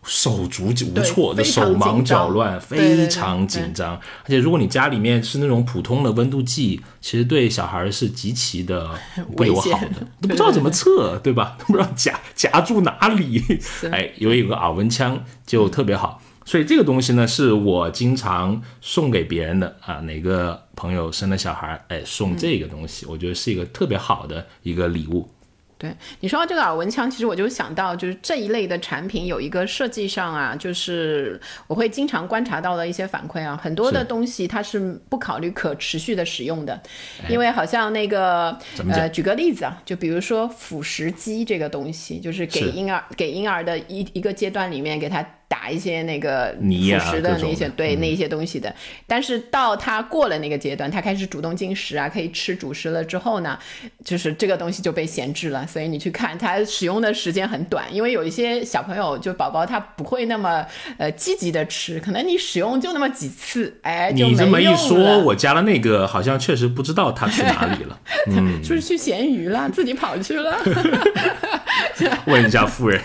[0.03, 3.95] 手足无措的手忙脚乱，非常紧张。
[4.23, 8.89] 而且如果你家里面是那种普通的温度计，其实对小孩是极其的
[9.37, 11.55] 不友好的，都不知道怎么测，对吧？
[11.59, 13.43] 都不知道夹夹住哪里。
[13.91, 16.21] 哎，有一个耳温枪就特别好。
[16.43, 19.95] 所以这个东西呢，是我经常送给别人的啊。
[20.01, 25.29] 哪个朋友生了小孩，哎，送这个东西，我觉得是一个特别好的一个礼物。
[25.81, 36.79] 对你说到这个耳温枪，其实我就想到，就是这一类的产品有一个设计上啊，就是我会经常观察到的一些反馈啊，很多的东西它是不考虑可持续的使用的，
[37.27, 38.55] 因为好像那个
[38.91, 45.25] 呃，举个例子啊，就比如说辅食机这个东西，就是给婴儿给婴儿的一一个阶段里面给他。
[45.51, 48.73] 打一些那个泥啊辅食的那些对嗯那一些东西的。
[49.05, 53.59] 但是到他过了那个阶段，他开始主动进食啊，可以吃主食了之后呢，
[54.05, 55.67] 就是这个东西就被闲置了。
[55.67, 60.65] 所以你去看他使用的时间很短，因为有一些小朋友就宝宝他不会那么
[60.97, 67.99] 呃积极的吃，可能你使用就那么几次，哎，就你这么一说，我加了那个，好像确实不知道他去哪里了。
[68.63, 70.57] 是不是去咸鱼了，自己跑去了？
[72.25, 73.01] 问一下夫人，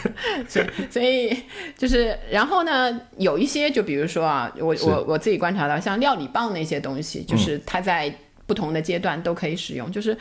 [0.91, 1.37] 所以
[1.77, 8.14] 就是，然后呢，有一些就比如说啊，我我我自己观察到，像料理棒那些东西，就是它在
[8.46, 9.90] 不同的阶段都可以使用。
[9.90, 10.14] 就是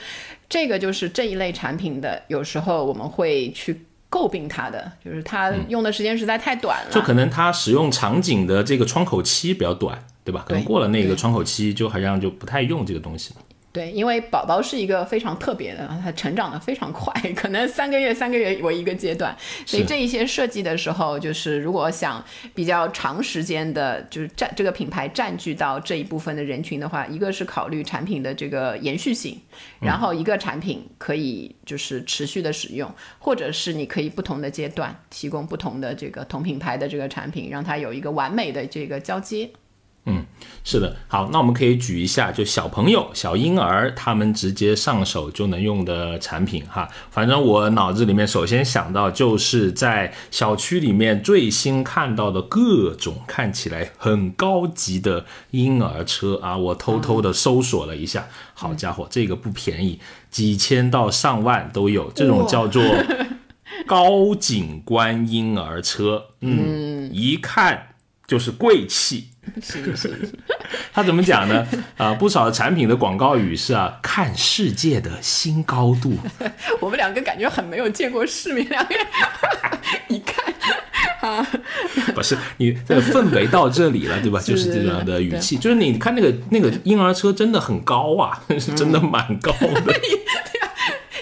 [0.48, 6.92] 这个就是这一类产品的，有时候我们会去诟病它的，就是它用的时间实在太短了。
[6.94, 10.46] 就可能它使用场景的这个窗口期比较短，对吧？
[10.48, 13.42] 可能过了那个窗口期，就好像就不太用这个东西了。
[13.76, 19.36] 对，因为宝宝是一个非常特别的，他成长的非常快，可能三个月三个月为一个阶段，
[19.66, 29.38] 所以这一些设计的时候，就是如果想比较长时间的，就是占这个品牌占据到这一部分的人群的话，一个是考虑产品的这个延续性，
[29.82, 39.50] 然后一个产品可以就是持续的使用，或者是你可以不同的阶段提供不同的这个同品牌的这个产品，让它有一个完美的这个交接。
[40.68, 46.90] 是的，好，那我们可以举一下，就小朋友、小婴儿他们直接上手就能用的产品哈。
[47.12, 60.00] 反正我脑子里面首先想到就是在小区里面最新看到的各种看起来很高级的婴儿车啊，我偷偷的搜索了一下，好家伙，这个不便宜，
[60.32, 62.84] 几千到上万都有，这种叫做
[63.86, 67.90] 高景观婴儿车，嗯，一看
[68.26, 69.30] 就是贵气。
[69.62, 70.30] 是是是，
[70.94, 71.68] 他怎么讲呢？
[71.98, 76.18] 啊、不少产品的广告语是啊，看世界的新高度。
[76.80, 79.06] 我们两个感觉很没有见过世面，两个人
[80.10, 80.54] 一看
[81.22, 81.48] 啊，
[82.14, 84.40] 不是你这个氛围到这里了，对吧？
[84.46, 89.94] 就是这样的语气，就是你看那个那个婴儿车真的很高啊，是真的蛮高的。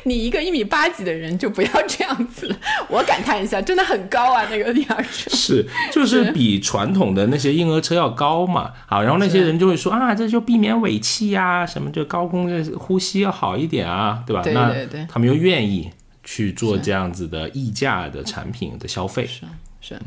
[0.04, 2.56] 你一个一米八几的人就不要这样子了。
[2.88, 5.30] 我感叹一下，真的很高啊，那个婴儿车。
[5.30, 8.72] 是，就是比传统的那些婴儿车要高嘛。
[8.86, 14.42] 好，然后那些人就会说啊，这就避免尾气呀、什么就高空的呼吸要好一点啊，对吧？
[14.42, 15.90] 对那对对他们又愿意
[16.24, 19.42] 去做这样子的溢价的产品的消费是。
[19.82, 20.00] 是。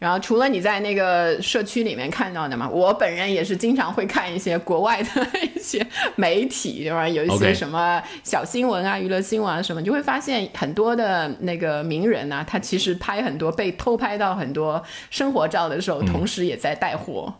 [0.00, 5.86] 然后除了你在那个社区里面看到的嘛，我本人也是经常会看一些国外的一些
[6.16, 7.06] 媒体，对吧？
[7.06, 17.32] 有一些什么小新闻啊、娱乐新闻啊什么，就会发现很多的那个名人啊，他其实拍很多被偷拍到很多生活照的时候，同时也在带货。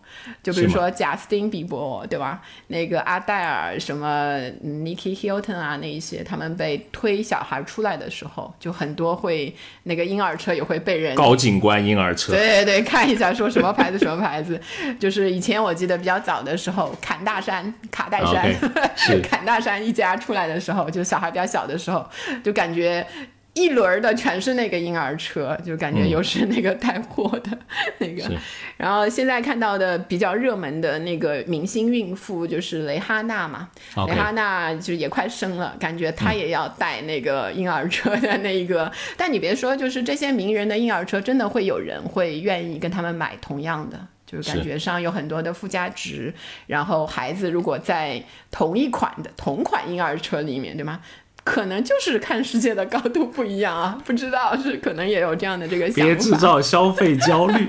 [0.43, 2.43] 就比如说贾斯汀比伯，对吧？
[2.67, 14.61] 那个阿黛尔什么 Nikki Hilton 啊，那一些他们被推小孩出来的时候，就很多会那个婴儿车也会被人高警官婴儿车，对对对，看一下说什么牌子什么牌子，
[14.99, 18.53] 就是以前我记得比较早的时候，坎大山、卡戴珊
[19.23, 22.05] 坎大山一家出来的时候，就小孩比较小的时候，
[22.43, 23.07] 就感觉。
[23.55, 27.59] 一轮儿的全是那个婴儿车，就感觉又是那个带货的
[27.99, 28.23] 那个。
[28.23, 28.39] 是
[28.77, 33.69] 然后现在看到的比较热门的那个明星孕妇就是蕾哈娜嘛
[34.07, 38.91] 蕾哈娜就也快生了，感觉她也要带那个婴儿车的那一个。
[39.17, 43.99] 但你别说，就是这些名人的婴儿车，真的会有人会愿意跟他们买同样的。
[44.27, 46.33] 就是感觉上有很多的附加值，
[46.69, 51.01] 然后孩子如果在同一款的同款婴儿车里面，对吗？
[51.43, 56.31] 可能就是看世界的高度不一样啊，不知道是可能也有这样的这个想别制。
[56.37, 57.67] 造消费焦虑。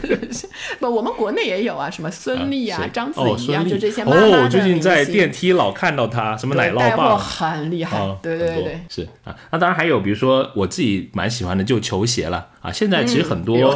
[0.78, 7.18] 不，我们国内也有啊，什么孙俪啊、是章子哦，怡啊，孙俪就这些妈妈的哦，最近在电梯老看到她，什么奶酪棒。
[7.18, 9.34] 很厉害，哦，对对对，是啊。
[9.50, 12.70] 那当然还有，比如说我自己蛮喜欢的，就球鞋了啊。
[12.70, 13.70] 现在其实很哎多、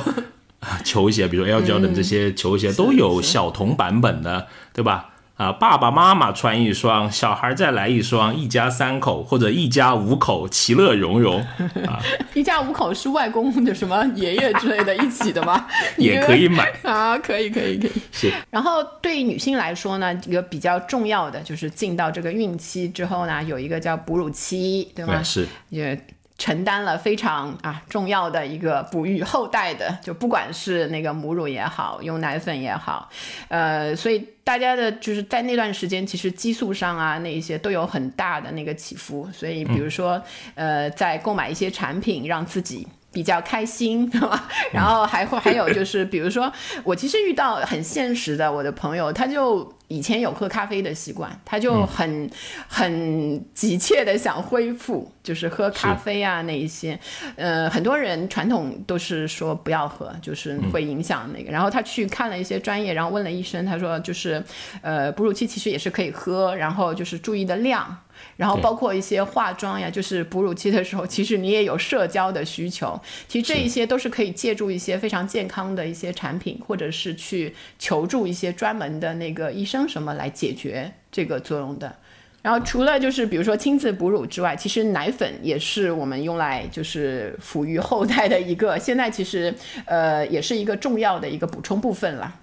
[0.61, 5.11] 啊 球鞋，比如说 Air Jordan 这些球鞋都有小童版本的，对吧？
[5.40, 11.40] 啊，爸爸妈妈穿一双，小孩再来一双，一家三口或者一家五口其乐融融
[11.87, 11.98] 啊，
[12.35, 15.66] 一家五口是外公的什么爷爷之类的一起的吗？
[15.96, 16.70] 也可以买。
[16.85, 17.92] 啊，可以可以可以。
[18.12, 25.14] 是然后对于女性来说呢，一个比较重要的就是进到这个孕期之后呢，有一个叫哺乳期，对吗？
[25.14, 25.98] 对是也
[26.40, 33.09] 承担了非常啊重要的一个哺育后代的，就不管是那个母乳也好，用奶粉也好，
[33.48, 40.20] 呃，所以大家的就是在那段时间，其实激素上啊那一些都有很大的那个起伏，所以比如说、
[40.55, 42.88] 呃，在购买一些产品让自己。
[43.12, 44.48] 比较开心，对吧？
[44.72, 46.53] 然后还会还有就是，比如说，
[46.85, 52.31] 我其实遇到很现实的我的朋友，他就以前有喝咖啡的习惯，他就很、
[52.68, 56.97] 很急切的想恢复，就是喝咖啡啊那一些。
[57.34, 61.51] 呃，很多人传统都是说不要喝，就是会影响那个。
[61.51, 64.41] 然后他去看了一些专业，然后问了医生，他说就是
[64.80, 67.99] 呃哺乳期其实也是可以喝，然后就是注意的量。
[68.37, 72.99] 然后包括一些化妆呀，就是哺乳期的时候，其实你也有社交的需求。
[73.29, 81.97] 其实这一些都是可以借助一些非常健康的一些产品，或者是去求助一些专门的那个医生什么来解决这个作用的。
[82.43, 89.55] 然后除了就是比如说亲自哺乳之外，其实奶粉也是我们用来就是抚育后代的一个，现在其实
[89.85, 92.35] 呃也是一个重要的一个补充部分了。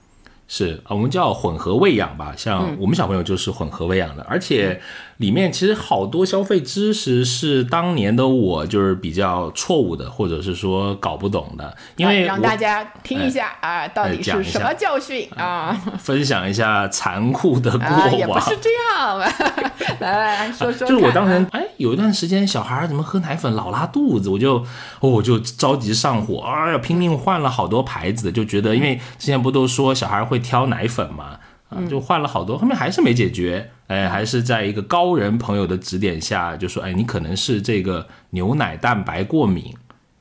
[0.48, 4.80] 是啊，我们叫混合喂养吧，像我们小朋友就是混合喂养的，而且
[5.18, 15.72] 里面其实好多消费知识是当年的我就是比较错误的，或者是说搞不懂的，因为让大家听一下啊，到底是什么教训啊？
[16.00, 19.20] 分享一下残酷的过往，也不是这样，
[20.00, 20.88] 来来说说。
[20.88, 24.56] 就是我当时哎，有一段时间小孩怎么喝奶粉老拉肚子，我就
[25.02, 30.42] 哦我就着急上火，哎呀拼命换了好多牌子，就觉得因为之前不都说小孩会。
[30.48, 39.74] 挑奶粉嘛，啊，就换了好多，后面还是没解决，哎，还是在一个高人朋友的指点下，就说，哎，你可能是这个牛奶蛋白过敏，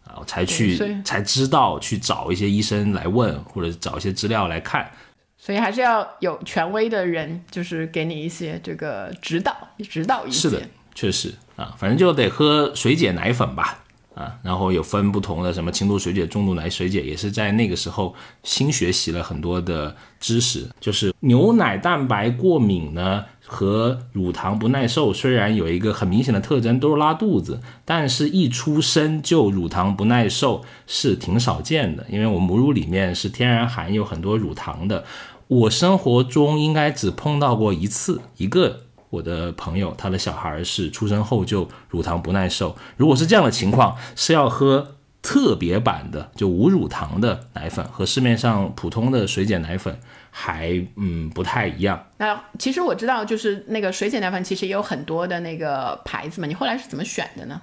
[0.05, 4.89] 啊，才去才知道去找一些医生来问，或者找一些资料来看，
[5.37, 9.57] 所以还是要有权威的人，就是给你一些这个指导，
[9.89, 10.49] 指导一些。
[10.49, 10.63] 是的，
[10.95, 13.83] 确实啊，反正就得喝水解奶粉吧。
[14.15, 18.15] 啊，然后有分不同的什么轻度水解、重度奶水解，也是在那个时候
[18.45, 20.67] 新学习了很多的知识。
[20.81, 35.05] 就是牛奶蛋白过敏呢和乳糖不耐受虽然有一个很明显的特征，都是拉肚子，但是一出生就乳糖不耐受是挺少见的，因为我母乳里面是天然含有很多乳糖的。
[35.49, 38.81] 我生活中应该只碰到过一次一个。
[39.09, 42.75] 我的朋友，他的小孩是出生后就乳糖不耐受。
[42.97, 49.97] 如果是这样的情况，是要喝特别版的，就无乳糖的奶粉，和市面上普通的水解奶粉
[50.39, 52.07] 还嗯不太一样。
[52.19, 56.47] 那其实我知道，就是那个水解奶粉其实也有很多的那个牌子嘛。
[56.47, 57.59] 你后来是怎么选的呢？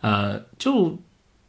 [0.00, 0.98] 呃，就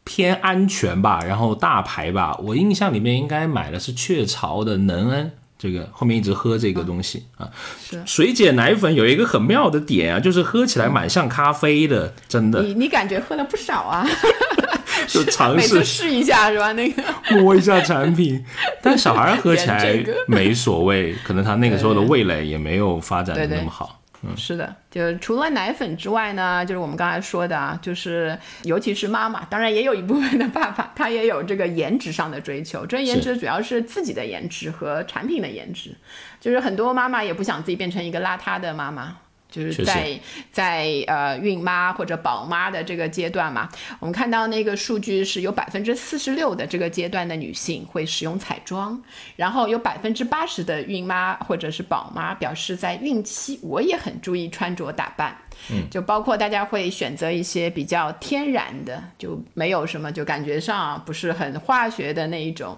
[0.03, 2.35] 偏安全吧，然后大牌吧。
[2.39, 5.31] 我印象里面应该买的是雀巢的能恩。
[5.57, 7.49] 这个后面一直喝这个东西啊，
[7.81, 12.61] 是水解奶粉有一个很妙的点啊，就是喝起来蛮像咖啡的，真的。
[12.61, 14.07] 你你感觉喝了不少啊？
[15.07, 16.71] 就尝试试一下是吧？
[16.73, 17.01] 那个
[17.31, 18.43] 摸一下产品，
[18.81, 24.01] 但小孩喝起来没所谓，可能他那个时候的味蕾也没有发展的那么好。
[24.23, 32.85] 嗯，是的，就除了奶粉之外呢，就是我们刚才说的啊，就是尤其是妈妈，当然也有一部分的爸爸，他也有这个颜值上的追求。
[32.85, 35.95] 这颜值主要是自己的颜值和产品的颜值，
[36.39, 39.17] 就是很多妈妈也不想自己变成一个邋遢的妈妈。
[39.49, 40.19] 就是在
[40.51, 43.69] 在呃孕妈或者宝妈的这个阶段嘛，
[43.99, 49.01] 我们看到那个数据是有百分之四十六的这个阶段的女性会使用彩妆，
[49.35, 55.35] 然后有百分之八十的孕妈或者是宝妈表示在孕期我也很注意穿着打扮，
[55.71, 62.77] 嗯，就包括大家会选择一些比较天然的，就没有什么就感觉上不是很化学的那一种。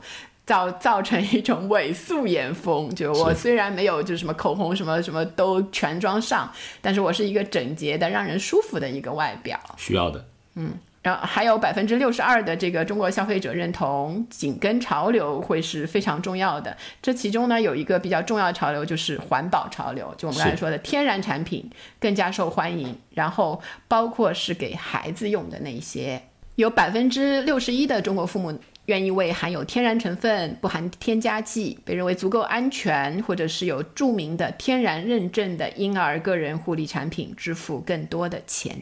[0.49, 9.59] 造造成一种伪素颜风，就我虽然没有就什么口红什么什么都全装上，但是我是一个整洁的、让人舒服的一个外表。
[9.77, 10.25] 需要的，
[10.55, 10.71] 嗯，
[11.03, 16.75] 然后还有百分之六十二的这个中国消费者认同紧跟潮流会是非常重要的。
[16.99, 21.69] 这其中呢有一个比较重要的潮流就是环保潮流，就我们刚才说的天然产品
[21.99, 22.97] 更加受欢迎。
[23.13, 26.19] 然后包括是给孩子用的那些，
[26.55, 28.59] 有百分之六十一的中国父母。
[28.89, 38.81] 愿意为含有天然成分、不含添加剂、被认为足够安全，或者是有著名的天然认证的婴儿个人护理产品支付更多的钱。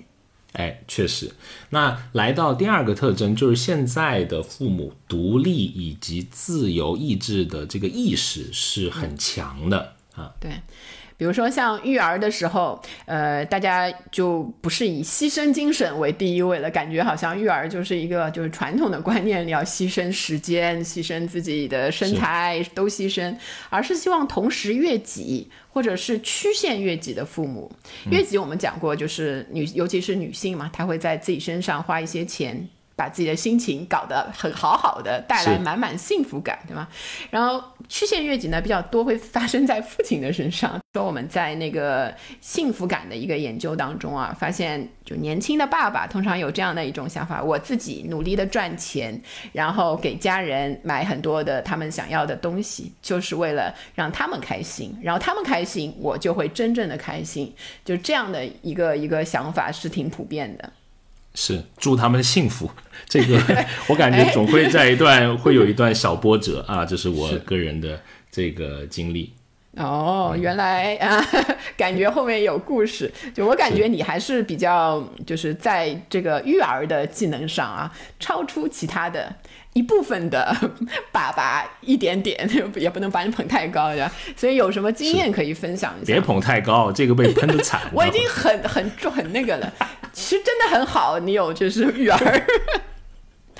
[0.53, 1.33] 哎，确实。
[1.71, 10.31] 那来到第二个特征，就是现在的父母独立以及自由意志的这个意识是很强的啊。
[10.39, 10.51] 对。
[11.17, 23.35] 比如说像育儿的时候，呃，大家就不是以牺牲精神为第一位了，感觉好像育儿就是一个就是传统的观念，你要牺牲时间、牺牲自己的身材都牺牲，
[23.69, 27.71] 而是希望同时悦己或者是曲线越己的父母。
[28.11, 32.69] 越己我们讲过，就是女，尤其是女性嘛，她会在自己身上花一些钱。
[32.97, 36.87] 把自己的心情搞得很好好的，带来满满幸福感，对吗？
[37.29, 40.77] 然后曲线越紧呢比较多，会发生在父亲的身上。
[40.95, 49.21] 说我们在那个幸福感的一个研究当中啊，发现就年轻的爸爸通常有这样的一种想法：我自己努力的赚钱，
[49.53, 57.53] 然后给家人买很多的他们想要的东西，就是为了让他们开心，然后他们开心，我就会真正的开心。
[57.85, 60.73] 就这样的一个一个想法是挺普遍的。
[61.39, 62.67] 是祝他们幸福，
[63.07, 63.39] 这个
[63.87, 69.31] 我感觉总会在一段 会有一段小波折啊，这是我个人的这个经历。
[69.75, 71.23] 哦，原来啊，
[71.77, 73.13] 感觉后面有故事。
[73.35, 79.31] 就我感觉你还是比较就是在这个育儿的技能上啊，超出其他的
[79.73, 80.51] 一部分的
[81.11, 84.11] 爸爸一点点，也不能把你捧太高呀。
[84.35, 86.11] 所以有什么经验可以分享一下？
[86.11, 87.79] 别捧太高，这个被喷的惨。
[87.93, 89.71] 我已经很很很那个了。
[90.19, 92.47] 其实真的很好，你有就是育儿，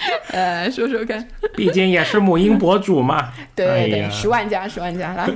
[0.32, 1.28] 呃，说说看。
[1.56, 3.32] 毕竟也是母婴博主嘛。
[3.56, 5.30] 对对，十万加，十万加来。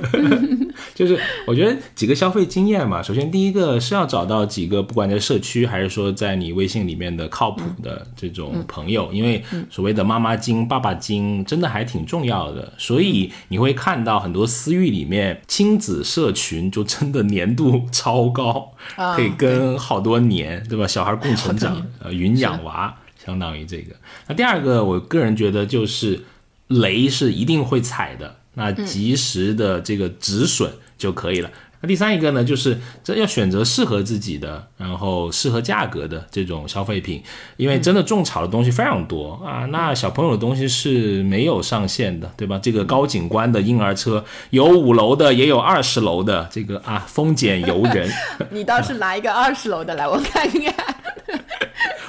[0.94, 12.72] 就是我觉得几个消费经验嘛，首先第一个是要找到几个，不管在社区还是说在你微信里面的靠谱的这种朋友，因为所谓的妈妈经、爸爸经真的还挺重要的。
[12.78, 18.72] 所以你会看到很多私域里面亲子社群就真的粘度超高，
[19.16, 20.86] 可以跟好多年，对吧？
[20.86, 22.94] 小孩共成长，呃，云养娃，
[23.24, 23.94] 相当于这个。
[24.26, 26.20] 那第二个，我个人觉得就是
[26.68, 28.36] 雷是一定会踩的。
[28.54, 31.50] 那及时的这个止损就可以了。
[31.82, 37.22] 那第三一个呢，就是这要选择适合自己的，然后适合价格的这种消费品，
[37.56, 39.66] 因为真的种草的东西非常多啊。
[39.66, 42.58] 那小朋友的东西是没有上限的，对吧？
[42.62, 48.08] 这个高景观的婴儿车有五楼的，也有二十楼的，这个啊，丰俭由人。
[48.50, 50.74] 你倒是拿一个二十楼的来，我看看。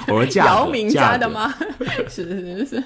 [0.06, 1.52] 我说价姚明家的吗？
[2.08, 2.76] 是是是是，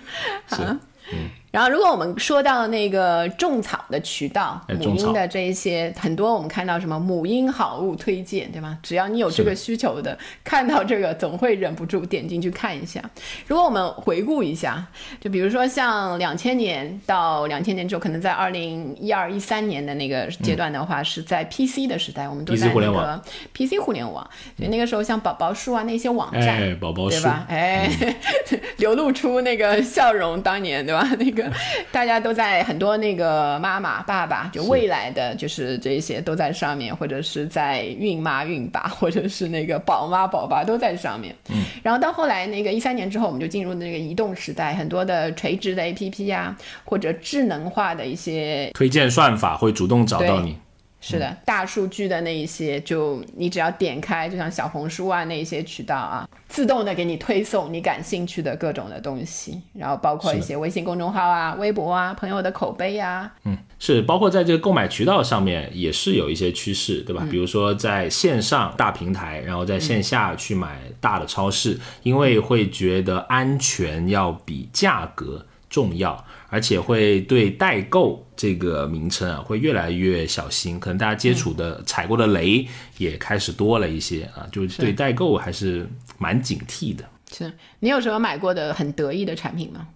[0.57, 0.79] 是。
[1.13, 1.29] 嗯，
[1.59, 8.79] 然后如果我们说到那个种草的渠道，母婴的这一些很多，我们看到什么母婴好物推荐，对吗？
[8.81, 13.03] 只要你有这个需求的，看到这个总会忍不住点进去看一下。
[13.49, 14.87] 如果我们回顾一下，
[15.21, 23.21] 就比如说像两千年到两千年之后，可能在二零一二一三年的那个阶段的话，是在 PC 的时代，我们都在那个
[23.53, 24.23] PC 互联网，
[24.57, 27.47] 所以那个时候像宝宝树啊那些网站，哎宝宝树，对吧？
[27.49, 27.91] 哎，
[28.79, 31.05] 流露出那个笑容，当年对吧？
[31.19, 31.48] 那个
[31.93, 41.35] 大家都在很多那个妈妈、爸爸，就未来的就是这些都在上面，或者是在孕妈、孕爸，或者是那个宝妈、宝爸都在上面。
[41.51, 50.57] 嗯，然后到后来那个一三年之后，我们就进入那个移动时代，很多的垂直的 APP 呀，或者智能化的一些推荐算法会主动找到你。
[51.01, 67.25] 是的，大数据的那一些，就你只要点开，就像小红书啊那一些渠道啊，自动的给你推送你感兴趣的各种的东西，然后包括一些微信公众号啊、微博啊、朋友的口碑啊，嗯，是包括在这个购买渠道上面也是有一些趋势，对吧？
[67.31, 76.25] 比如说在线上大平台，然后在线下去买大的超市，因为会觉得安全要比价格重要。
[76.49, 85.89] 而且会对代购这个名称啊，会越来越小心，可能大家接触的踩过的雷也开始多了一些啊，就对代购还是
[86.19, 87.05] 蛮警惕的。
[87.31, 89.87] 是你有什么买过的很得意的产品吗？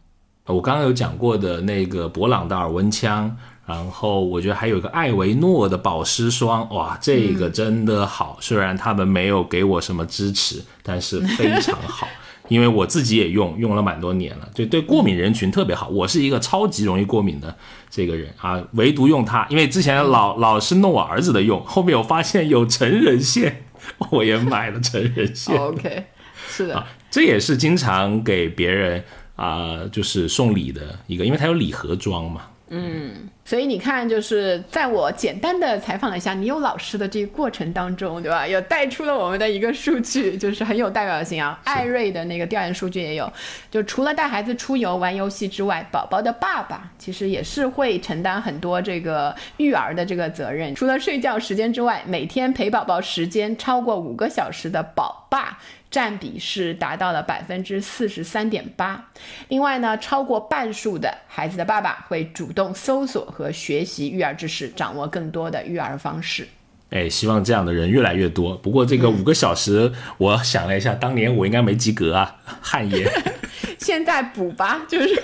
[0.47, 3.35] 我刚刚有讲过的那个博朗的耳温枪，
[3.65, 12.09] 然后我觉得还有一个艾维诺的保湿霜，哇，这个真的好，虽然他们没有给我什么支持，但是非常好。
[12.49, 15.89] 因为我自己也用，用了蛮多年了，就对过敏人群特别好。
[15.89, 17.57] 我是一个超级容易过敏的
[17.89, 23.65] 这个人啊，唯独用它，因为之前老老是弄我儿子的用，后面我发现有成人线，
[24.11, 25.57] 我也买了成人线。
[25.57, 26.05] OK，
[26.49, 29.03] 是的，这也是经常给别人
[29.37, 32.43] 啊，就是送礼的一个，因为它有礼盒装嘛。
[32.69, 38.47] 嗯，所以你看，就是在我简单的采访了一下你有老师的这个过程当中，对吧？
[38.47, 41.59] 有带出了我们的一个数据，就是很有代表性啊。
[41.65, 43.31] 艾瑞的那个调研数据也有，
[43.69, 50.73] 就除了带孩子出游玩游戏之外，宝宝的爸爸其实也是会承担很多这个育儿的这个责任。
[50.73, 55.59] 除了睡觉时间之外，每天陪宝宝时间超过五个小时的宝爸。
[55.91, 59.11] 占比是达到了百分之四十三点八。
[59.49, 66.49] 另外呢，超过半数的孩子的爸爸会主动搜索和学习育儿知识，掌握更多的育儿方式。
[66.93, 68.55] 哎，希望这样的人越来越多。
[68.57, 73.11] 不过这个五个小时，我想了一下，当年我应该没及格啊， 汗颜。
[73.79, 75.21] 现在补吧，就是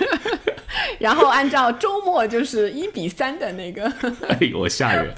[0.99, 3.85] 然后按照周末就是一比三的那个，
[4.27, 5.09] 哎呦，吓人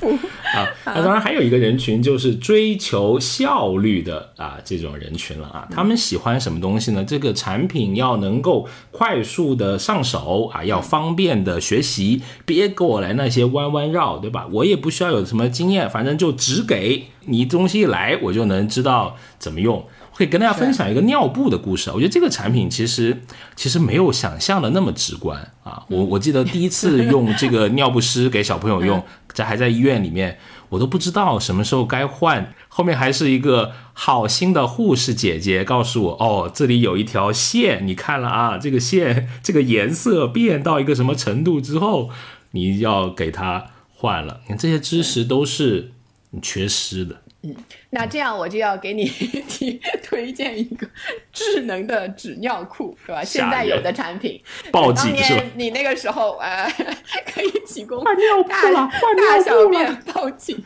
[0.56, 0.68] 啊！
[0.86, 7.04] 那当然还有一个人群就是追求效率的啊这种人群了啊，他们喜欢什么东西呢？
[7.04, 14.48] 这个产品要能够快速的上手啊，要方便的学习，别给我来那些弯弯绕，对吧？
[14.52, 19.86] 我也不需要有什么经验，反正就只给你东西一来，我就能知道怎么用。
[20.14, 23.24] 可以跟大家分享一个尿布的故事啊，我觉得这个产品其实
[23.56, 25.84] 其实没有想象的那么直观啊。
[25.88, 29.02] 我我记得第一次用这个尿不湿给小朋友用，
[29.34, 30.38] 在 还在医院里面，
[30.70, 32.54] 我都不知道什么时候该换。
[32.68, 42.10] 后面还是一个好心的护士姐姐告诉我，哦，这里有一条线，你看了啊，这个线这个颜色变到一个什么程度之后，
[42.52, 44.42] 你要给它换了。
[44.44, 45.94] 你看这些知识都是
[46.32, 47.16] 你缺失的。
[47.44, 47.56] 嗯，
[47.90, 49.06] 那这样我就要给你
[49.50, 50.88] 提推荐一个
[51.34, 53.24] 智能的纸尿裤，是吧？
[53.24, 55.44] 现在有的产品，报警是吧？
[55.56, 56.72] 你那个时候呃，
[57.26, 60.64] 可以提供换尿大了，大小便报警，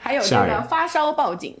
[0.00, 1.56] 还有这个发烧报警。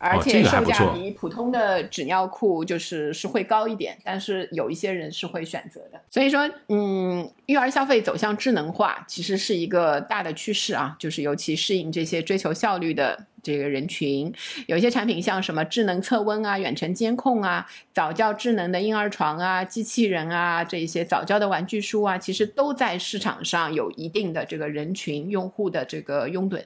[0.00, 6.00] 而且售价比普通的纸尿裤就是是会高一点，但是有一些人是会选择的。
[6.10, 13.26] 所以说，嗯，育儿消费走向智能化，其实是一个大的趋势啊，就是尤其适应这些追求效率的。
[13.48, 14.30] 这个人群
[14.66, 26.62] 有一些产品，像什么智能测温啊、远程监控啊、早教智能的婴儿床啊、机器人啊，这一些早教的玩具书啊，其实都在市场上有一定的这个人群用户的这个拥趸。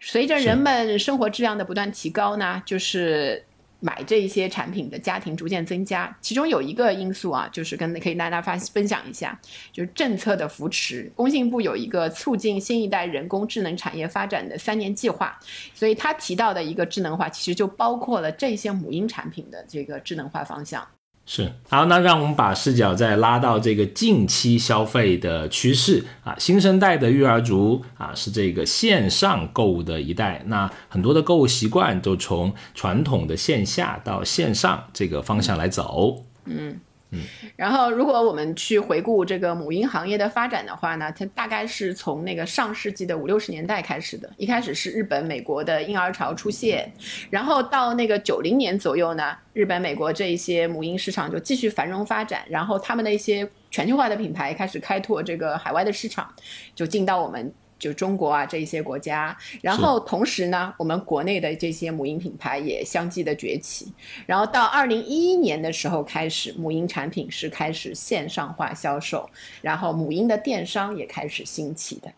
[0.00, 3.44] 随着人们生活质量的不断提高呢，就是。
[3.80, 9.38] 买这一些产品的家庭逐渐增加，其中有一个因素啊，就是跟可以跟大家发分享一下，
[9.72, 11.10] 就是政策的扶持。
[11.14, 15.38] 工信部有一个促进新一代人工智能产业发展的三年计划，
[15.74, 20.84] 所以他提到的一个智能化，其实就包括了这些母婴产品的这个智能化方向。
[21.30, 21.52] 是。
[21.68, 26.02] 好，那让我们把视角再拉到这个近期消费的趋势。
[26.24, 36.80] 啊，新生代的育儿族啊是这个线上购物的一代，那很多的购物习惯都从传统的线下到线上这个方向来走，嗯。
[37.10, 37.20] 嗯，
[37.56, 44.30] 然后如果我们去回顾这个母婴行业的发展的话呢，它大概是从那个上世纪的五六十年代开始的。
[44.36, 46.92] 一开始是日本、美国的婴儿潮出现，
[47.30, 56.30] 然后到那个九零年左右呢，日本、美国这一些母婴市场就继续繁荣发展，然后他们的一些全球化的品牌开始开拓这个海外的市场，
[56.74, 57.52] 就进到我们。
[57.78, 63.92] 就中国啊这一些国家，然后同时呢，我们国内的这些母婴品牌也相继的崛起，
[64.26, 69.28] 然后到二零一一年的时候开始，母婴产品是开始线上化销售，
[69.62, 72.12] 然后母婴的电商也开始兴起的，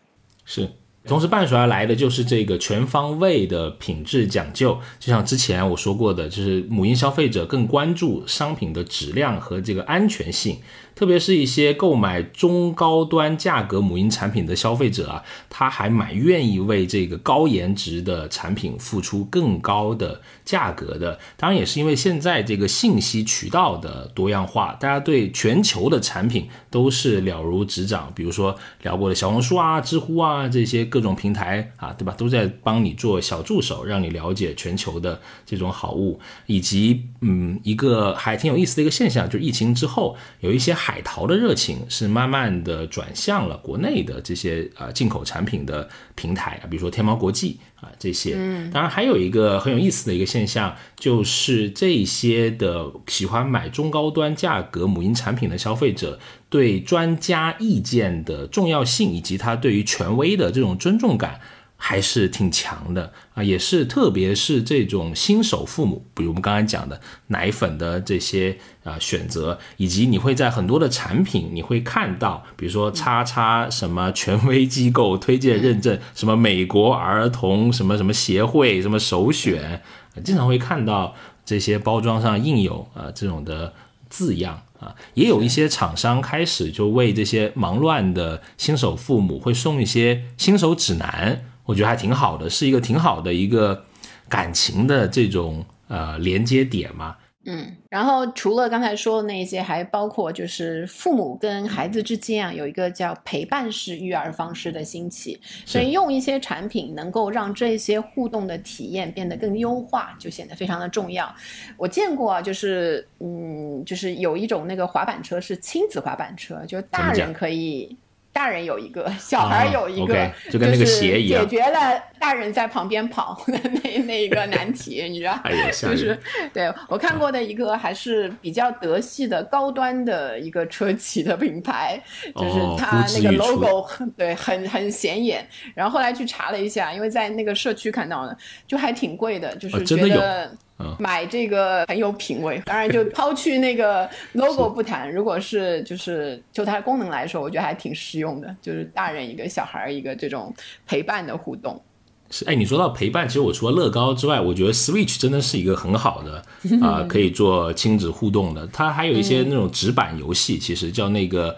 [0.45, 0.69] 是。
[1.03, 10.59] 同时伴随而来的就是这个全方位的品质讲究，就像之前我说过的，就是母婴消费者更关注商品的质量和这个安全性。
[10.95, 21.19] 特别是一些购买中高端价格母婴产品的消费者啊，他还蛮愿意为这个高颜值的产品付出更高的价格的。
[21.37, 28.11] 当然，也是因为现在这个信息渠道的多样化，大家对全球的产品都是了如指掌。
[28.13, 32.13] 比如说聊过的小红书啊、知乎啊这些各种平台啊，对吧？
[32.17, 36.19] 都在帮你做小助手，让你了解全球的这种好物。
[36.45, 40.99] 以及，嗯，一个还挺有意思的一个现象，就是疫情之后有一些海。
[41.03, 48.35] 淘的热情是慢慢的转向了国内的这些呃进口产品的平台啊，比如说天猫国际啊这些。
[48.37, 56.17] 嗯，当然还有一个很有意思的一个现象，就是这些的喜欢买中高端价格母婴产品的消费者，
[56.49, 61.41] 对专家意见的重要性以及他对于权威的这种尊重感。
[61.83, 79.81] 还是挺强的啊，也是特别是这种新手父母，比如我们刚才讲的奶粉的这些啊选择，以及你会在很多的产品你会看到，比如说叉叉什么权威机构推荐认证，什么美国儿童什么什么协会什么首选，
[80.23, 83.73] 经常会看到这些包装上印有啊这种的
[84.07, 91.45] 字样啊，也有一些厂商开始就为这些忙乱的新手父母会送一些新手指南。
[91.65, 93.85] 我觉得还挺好的，是一个挺好的一个
[94.27, 97.17] 感情的这种呃连接点嘛。
[97.43, 111.33] 嗯，然后除了刚才说的那些，还包括就是父母跟孩子之间啊，有一个叫陪伴式育儿方式的兴起，所以用一些产品能够让这些互动的体验变得更优化，就显得非常的重要。
[111.77, 117.97] 我见过啊，就是嗯，就是有一种那个滑板车是亲子滑板车，就大人可以。
[118.33, 125.37] 大人有一个， 小孩有一个，就跟那个鞋一样，解决了大人在旁边跑的 那那一个难题， 你知道？
[125.43, 126.17] 哎呀，就是
[126.53, 132.01] 对我看过的一个还是比较德系的高端的一个车企的品牌，
[132.35, 135.45] 就是它那个 logo 对很很显眼。
[135.75, 140.51] 然后后来去查了一下，因为在那个社区看到的，就还挺贵的，就是觉得。
[140.99, 150.53] 买这个很有品味， 当然就抛去那个 logo 不谈，如果是就是就它的功能来说，我觉得还挺实用的，就是大人一个小孩一个这种
[150.85, 151.81] 陪伴的互动。
[152.29, 156.41] 是，哎，你说到陪伴，其实我除了乐高之外，我觉得 Switch 真的是一个很好的
[156.81, 158.65] 啊， 可以做亲子互动的。
[158.67, 161.53] 它还有一些那种纸板游戏，其实叫那个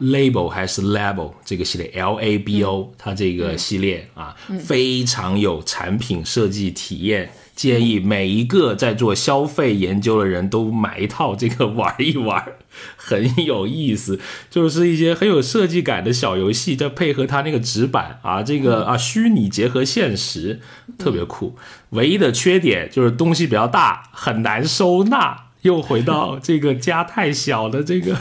[0.00, 7.30] Label 还是 Label 这个系列 L A B O，它这个系列啊，非常有产品设计体验。
[7.58, 12.52] 建议每一个在做消费研究的人都买一套这个玩一玩，
[12.94, 20.60] 很有意思，就是一些很有设计感的小游戏，再配合它那个纸板啊，这个啊虚拟结合现实，
[20.96, 21.56] 特别酷。
[21.90, 28.16] 唯一的缺点就是东西比较大，很难收纳，又回到这个家太小的这个。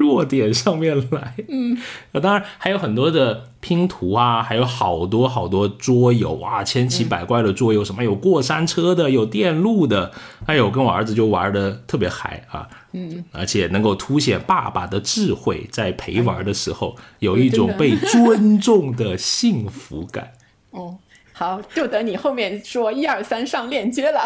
[0.00, 1.76] 弱点上面来，嗯，
[2.12, 10.10] 那当然还有很多的拼图啊，还有好多好多桌游啊，千奇百怪的桌游，什么有过山车的，有电路的，
[10.46, 20.32] 还有跟我儿子就玩的特别嗨啊，嗯，而且能够凸显爸爸的智慧，在陪玩的时候有一种被尊重的幸福感。
[20.72, 20.96] 哦，
[21.40, 24.22] 好，就等你后面说一二三上链接了。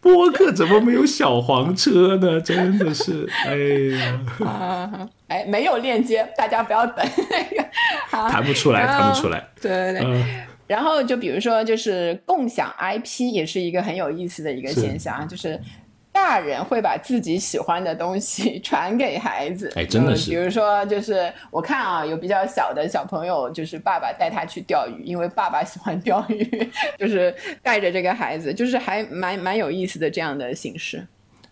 [0.00, 2.38] 播客怎么没有小黄车呢？
[2.46, 3.56] 真的是，哎
[3.98, 7.68] 呀，哎，没有链接，大家不要等那个，
[8.30, 9.44] 弹不出来，弹不出来。
[9.60, 10.22] 对对对。
[10.68, 15.60] 然后就比如说，就是共享 IP 也是一个很有意思的一个现象啊，就是。
[16.20, 20.30] 大人会把自己喜欢的东西传给孩子，哎，真的是。
[20.30, 31.06] 比如说，就是我看啊，有比较小的小朋友，就是爸爸带他去钓鱼，因为爸爸喜欢钓鱼，就是带着这个孩子，就是还蛮蛮有意思的这样的形式。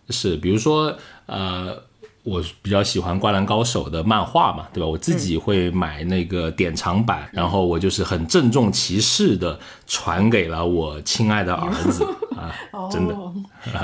[0.09, 0.95] 是，比如说，
[1.27, 1.83] 呃。
[2.23, 4.85] 我比较喜欢《灌篮高手》的漫画嘛，对吧？
[4.85, 12.05] 我自己会买那个典藏版，然后我就是很郑重其事的传给了我亲爱的儿子
[12.37, 12.53] 啊，
[12.91, 13.15] 真的，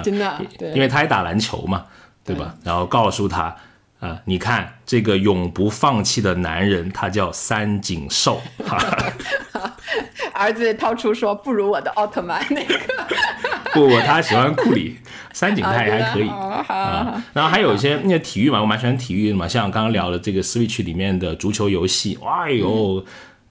[0.04, 1.84] 真的，对，因为他也打篮球嘛，
[2.24, 2.54] 对吧？
[2.64, 3.56] 然后告诉他
[4.00, 8.42] 啊，你看这个永不放弃的男人，他叫三井寿。
[10.34, 12.78] 儿子掏出说：“不如我的奥特曼那个。
[13.72, 14.98] ”不，他喜欢库里，
[15.32, 17.24] 三井太还可以啊。
[17.34, 23.04] 然后还有一些那体育嘛，我蛮喜欢体育的嘛，像刚刚聊的这个 Switch 里面的足球游戏，哇哟，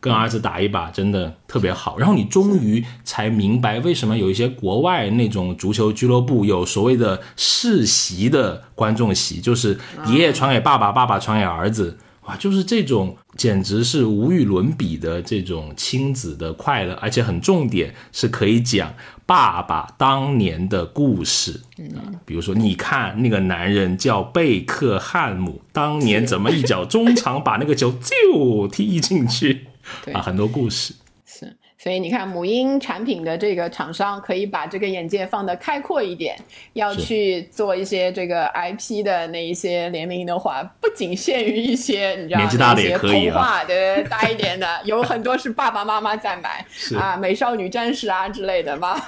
[0.02, 1.96] 跟儿子打一把真的特别好。
[1.96, 9.78] 然后你终于才明白为什么有一些国外那种足球俱乐部有所谓的世袭的观众席，就是
[10.08, 11.96] 爷爷传给爸爸，爸爸传给儿子。
[12.26, 18.94] 哇，就是这种简直是无与伦比的这种亲子的快乐，而且很重点是可以讲
[19.26, 21.62] 爸爸当年的故事
[21.96, 29.66] 啊，比如说你看那个男人叫贝克汉姆，当年怎么一脚中场把那个球就踢进去
[30.12, 30.94] 啊，很多故事。
[31.24, 36.38] 是所以你看，母婴产品的这个厂商可以把这个眼界放得开阔一点，
[36.74, 46.64] 要去做一些这个 IP 的那一些联名的话，不仅限于一些你知道年纪大的也可以啊，对大一点的，有很多是爸爸妈妈在买
[46.96, 49.04] 啊，美少女战士啊之类的吧。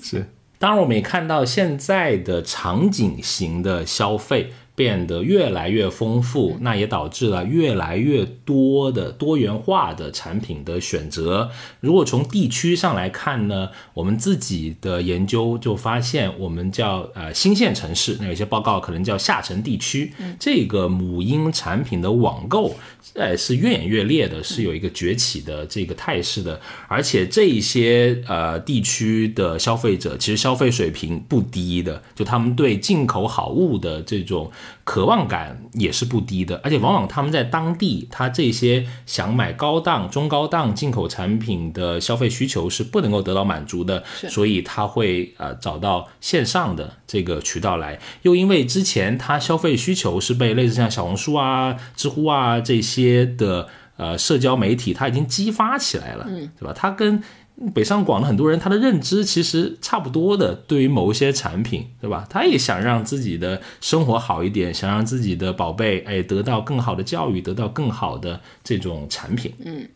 [0.00, 0.24] 是，
[0.60, 4.52] 当然我们也看到现在的场景型的消费。
[4.82, 11.48] 变得越来越丰富，那也导致了越来越多的多元化的产品的选择。
[11.78, 22.74] 如果从地区上来看呢，我们自己的研究就发现，我们叫呃新线城市，那有些报告可能叫下沉地区，这个母婴产品的网购，
[23.14, 26.60] 呃是越演越烈的，是有一个崛起的这个态势的。
[26.88, 34.50] 而且这一些呃地区的消费者其实消费水平不低的，就他们对进口好物的这种。
[34.84, 47.98] 渴望感也是不低的，而且往往他们在当地，他这些想买高档、中高档进口产品的消费需求是不能够得到满足的，所以他会呃找到线上的这个渠道来。
[48.22, 56.72] 又因为之前他消费需求是被类似像小红书啊、知乎啊这些的呃社交媒体，他已经激发起来了，嗯，对吧？
[56.74, 57.22] 他跟
[57.70, 60.54] 北上广的很多人，他的认知其实差不多的。
[60.66, 62.26] 对于某一些产品，对吧？
[62.28, 69.52] 他也想让自己的生活好一点，想让自己的宝贝哎得到更好的教育，得到更好的这种产品。
[69.64, 69.88] 嗯，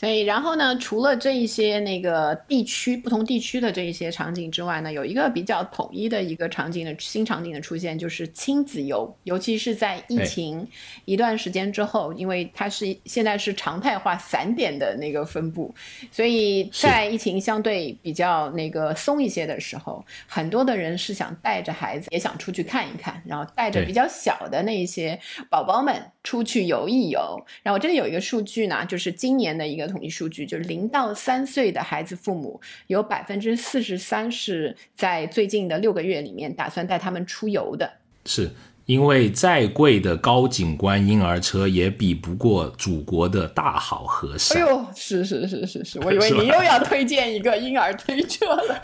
[0.00, 10.66] 所以，然后呢，除了这一些那个地区不同地区的这一些场景之外呢，有一个比较统一的一个场景的新场景的出现，就是亲子游，尤其是在疫情
[11.04, 15.74] 一段时间之后，因为它是现在是常态化散点的那个分布，
[16.10, 25.20] 所以在疫情相对比较那个松一些的时候，很多的人是想带着孩子也想出去看一看，然后带着比较小的那一些
[25.50, 25.94] 宝宝们
[26.24, 27.38] 出去游一游。
[27.62, 29.89] 然后我这里有一个数据呢，就是今年的一个。
[29.90, 37.90] 统计数据就是零到三岁的孩子，父母有百分之四十三是在最近的六个月里面打算带他们出游的。
[38.24, 38.50] 是
[38.86, 44.60] 因为再贵的高景观婴儿车也比不过祖国的大好河山。
[44.60, 48.82] 哎呦，是是是是是，我以为你又要推荐一个婴儿推车了。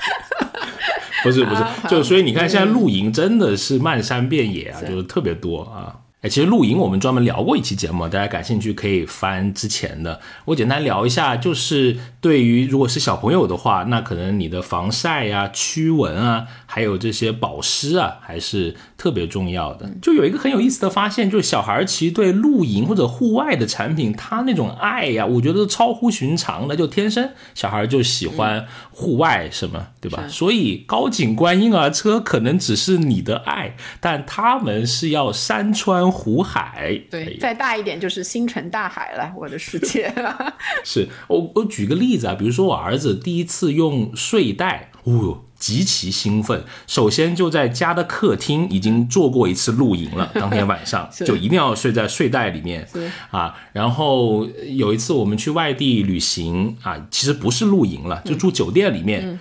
[1.24, 5.98] 不是不是，就所以你看，现在露营真的是漫山遍野啊，就是特别多啊。
[6.28, 10.20] 其实露营我们专门聊过一期节目，大家感兴趣可以翻之前的。
[10.46, 19.90] 我简单聊一下，就是对于如果是小朋友的话，那可能你的防晒呀、驱蚊啊，还有这些保湿啊，还是特别重要的。
[20.00, 30.24] 就有一个很有意思的发现，就是小孩其实对露营或者户外的产品，他那种爱呀，我觉得超乎寻常的，就天生小孩就喜欢户外，什么对吧？
[30.28, 36.15] 所以高景观婴儿车可能只是你的爱，但他们是要山川。
[36.16, 40.10] 湖海，对，再大一点就是星辰大海了， 我的世界。
[40.82, 46.64] 是我我举个例子啊，比如说我儿子第一次用睡袋，哦，极其兴奋。
[46.86, 52.88] 首先就在家的客厅已经做过一次露营了，当天晚上 就一定要睡在睡袋里面
[53.30, 53.54] 啊。
[53.72, 59.38] 然后有一次我们去外地旅行啊，其实不是露营了，就住酒店里面，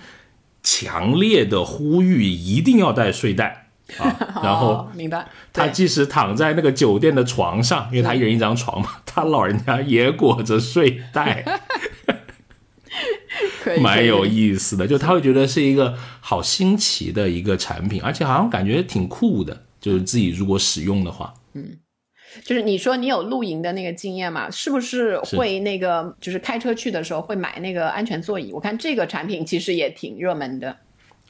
[0.63, 3.64] 强烈的呼吁一定要带睡袋。
[3.97, 11.43] 啊， 然后明白，他即使躺在那个酒店的床上，因为他一人一张床嘛， 他老人家也裹着睡袋，
[13.81, 14.87] 蛮有意思的。
[14.87, 19.63] 就他会觉得是一个好新奇的一个产品，而且好像感觉挺酷的。
[19.79, 21.77] 就是自己如果使用的话，嗯，
[22.43, 24.49] 就是你说你有露营的那个经验嘛？
[24.49, 28.51] 是不是会那个就是开车去的时候会买那个安全座椅？
[28.51, 30.75] 我看这个产品其实也挺热门的。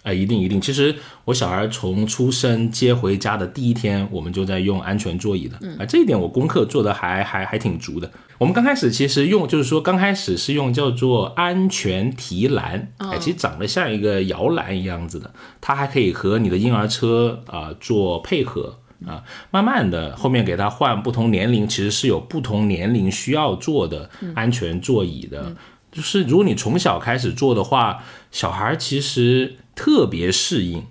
[0.06, 0.62] 哎，一定一定。
[0.62, 0.96] 其实
[1.26, 5.58] 我小孩从出生接回家的第一天，我们就在用安全座椅的。
[5.80, 8.10] 啊，这一点我功课做的还还还挺足的。
[8.38, 18.78] 我们刚开始其实用，就是说刚开始是用叫做安全提篮，哎，其实长得像一个摇篮一样子的，它还可以和你的婴儿车啊做配合
[19.08, 19.24] 啊。
[19.50, 25.56] 慢慢的后面给他换不同年龄，其实是有不同年龄需要做的安全座椅的。
[25.96, 29.56] 就是如果你从小开始做的话，小孩其实。
[29.78, 30.82] 特别适应，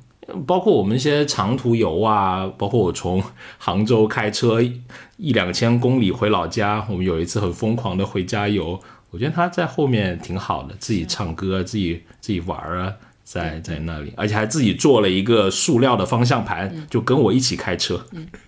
[0.46, 3.24] 包括我们一些长途游啊，包括我从
[3.56, 4.60] 杭州开车
[5.16, 8.78] 一两千公里回老家，我们有一次很疯狂的回家游，
[9.08, 12.92] 我觉得他在后面挺好的，自己唱歌，自己自己玩啊，
[13.24, 18.04] 在在那里，而且还自己做了一个塑料的方向盘，就跟我一起开车，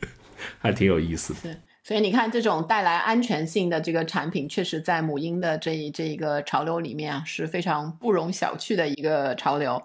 [0.60, 1.56] 还挺有意思的。
[1.86, 9.80] 所以你看，这种带来安全性的这个产品，确实在母婴的这一这一个潮流里面啊，是非常不容小觑的一个潮流。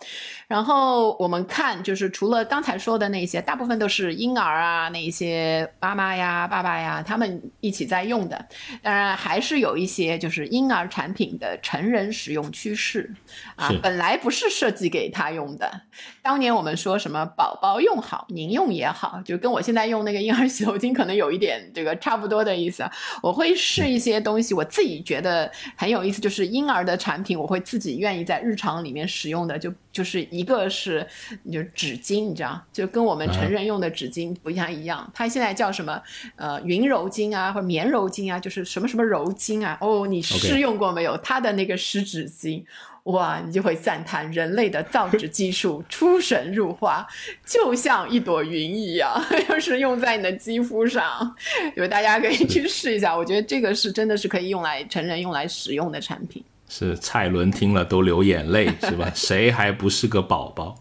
[0.48, 8.48] 然后我们看，就是除了刚才说的那些，大部分都是婴儿啊，那些妈妈呀、爸爸呀，他们一起在用的。
[8.82, 13.14] 当然，还是有一些就是婴儿产品的成人使用趋势
[13.56, 15.82] 啊，本来不是设计给他用的。
[16.24, 21.91] 当年我们说什么宝宝用好，您用也好，就跟我现在用那个婴儿洗头巾可能有一点这个。
[21.98, 22.84] 差不多的意思，
[23.22, 31.06] 我会试一些东西，我自己觉得很有意思，就是婴儿的产品，我会自己愿意在日常里面使用的，就就是一个是
[31.52, 36.02] 就纸巾，你知道，就跟我们成人用的纸巾不一样一样，它现在叫什么
[36.36, 41.18] 呃云柔巾啊，或者棉柔巾啊，就是什么什么柔巾啊，哦，你试用过没有？
[41.18, 42.64] 它的那个湿纸巾。
[43.06, 47.06] 哇，你就会赞叹人类的造纸技术出神入化，
[47.46, 49.12] 就像一朵云一样，
[49.50, 51.36] 就是用在你的肌肤上，
[51.76, 53.18] 有大家可以去试一下。
[53.18, 56.44] 我觉得这个是真的是可以用来成人用来使用的产品。
[56.74, 59.12] 是蔡伦听了都流眼泪，是吧？
[59.14, 60.80] 谁还不是个宝宝？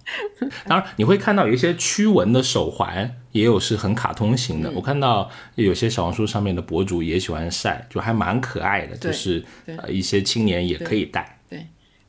[0.69, 4.71] 当然，你会看到有一些驱蚊的手环，也有是很卡通型的。
[4.71, 11.40] 我看到有些小红书上面的博主也喜欢晒，就还蛮可爱的，就是呃一些青年也可以戴。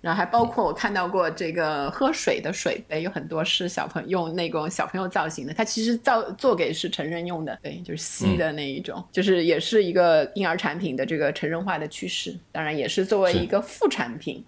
[0.01, 14.43] 然后还包括我看到过这个喝水的水杯，有很多是小朋友用那种小朋友造型的，它其实造做给是成人用的，对，就是吸的那一种，就是也是一个婴儿产品的这个成人化的趋势，当然也是作为一个副产品。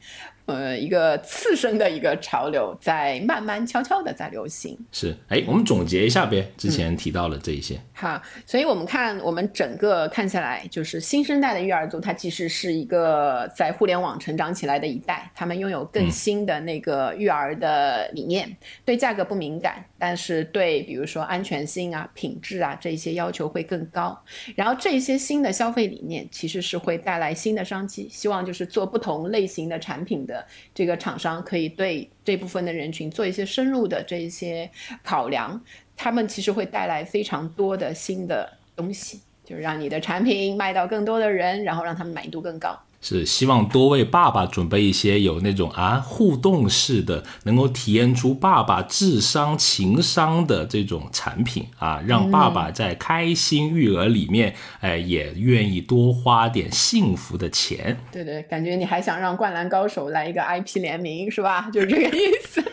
[0.45, 4.77] 呃一个次生的一个潮流，在慢慢悄悄的在流行。
[4.91, 7.79] 是，哎，我们总结一下呗，之前提到了这一些。
[8.03, 24.21] 好，所以我们看我们整个看下来，就是新生代的育儿族，它其实是一个在互联网成长起来的一代，他们拥有更新的那个育儿的理念，对价格不敏感，但是对比如说安全性啊、品质啊这些要求会更高。
[24.53, 30.45] 然后这些新的消费理念其实是会带来新的商机，希望就是做不同类型的产品的
[30.75, 34.69] 这个厂商可以对这部分的人群做一些深入的这一些
[35.01, 35.61] 考量。
[35.95, 42.77] 他们其实会带来非常多的新的东西，就是让你的产品卖到更多的人，然后让他们满意度更高。
[43.03, 57.97] 是希望多为爸爸准备一些有那种啊互动式的，能够体验出爸爸智商情商的这种产品啊，让爸爸在开心育儿里面，哎，也愿意多花点幸福的钱。
[58.11, 61.69] 对对，感觉你还想让《灌篮高手》来一个 IP 联名是吧？
[61.73, 62.63] 就是这个意思。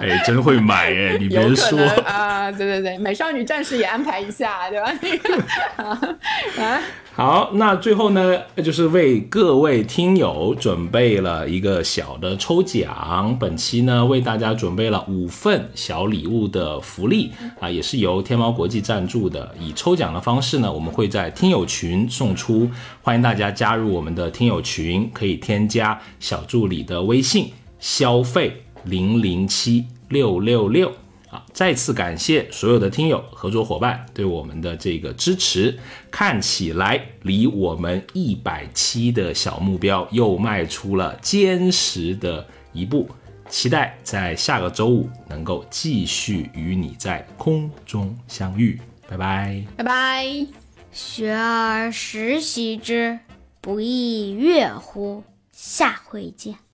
[0.00, 1.16] 哎，真会买哎！
[1.18, 4.92] 你别说 啊，对对对，美少女战士也安排一下，对吧？
[6.58, 6.82] 啊，
[7.16, 13.36] 好，那最后呢，就是为各位听友准备了一个小的抽奖。
[13.38, 19.54] 本期呢，为大家准备了五份小礼物的福利啊，也是由天猫国际赞助的。
[19.60, 22.68] 以抽奖的方式呢，我们会在听友群送出，
[23.00, 28.60] 欢迎大家加入我们的听友群，可以添加小助理的微信消费。
[28.86, 30.92] 零零七六六六
[31.34, 31.44] 啊！
[31.52, 35.76] 再次感谢所有的听友、合作伙伴对我们的这个支持。
[36.08, 43.08] 看起来离我们一百期的小目标又迈出了坚实的一步。
[43.48, 48.80] 期待在下个周五能够继续与你在空中相遇。
[49.08, 50.46] 拜拜，拜拜。
[50.92, 53.18] 学而时习之，
[53.60, 55.24] 不亦乐乎？
[55.50, 56.64] 下回见。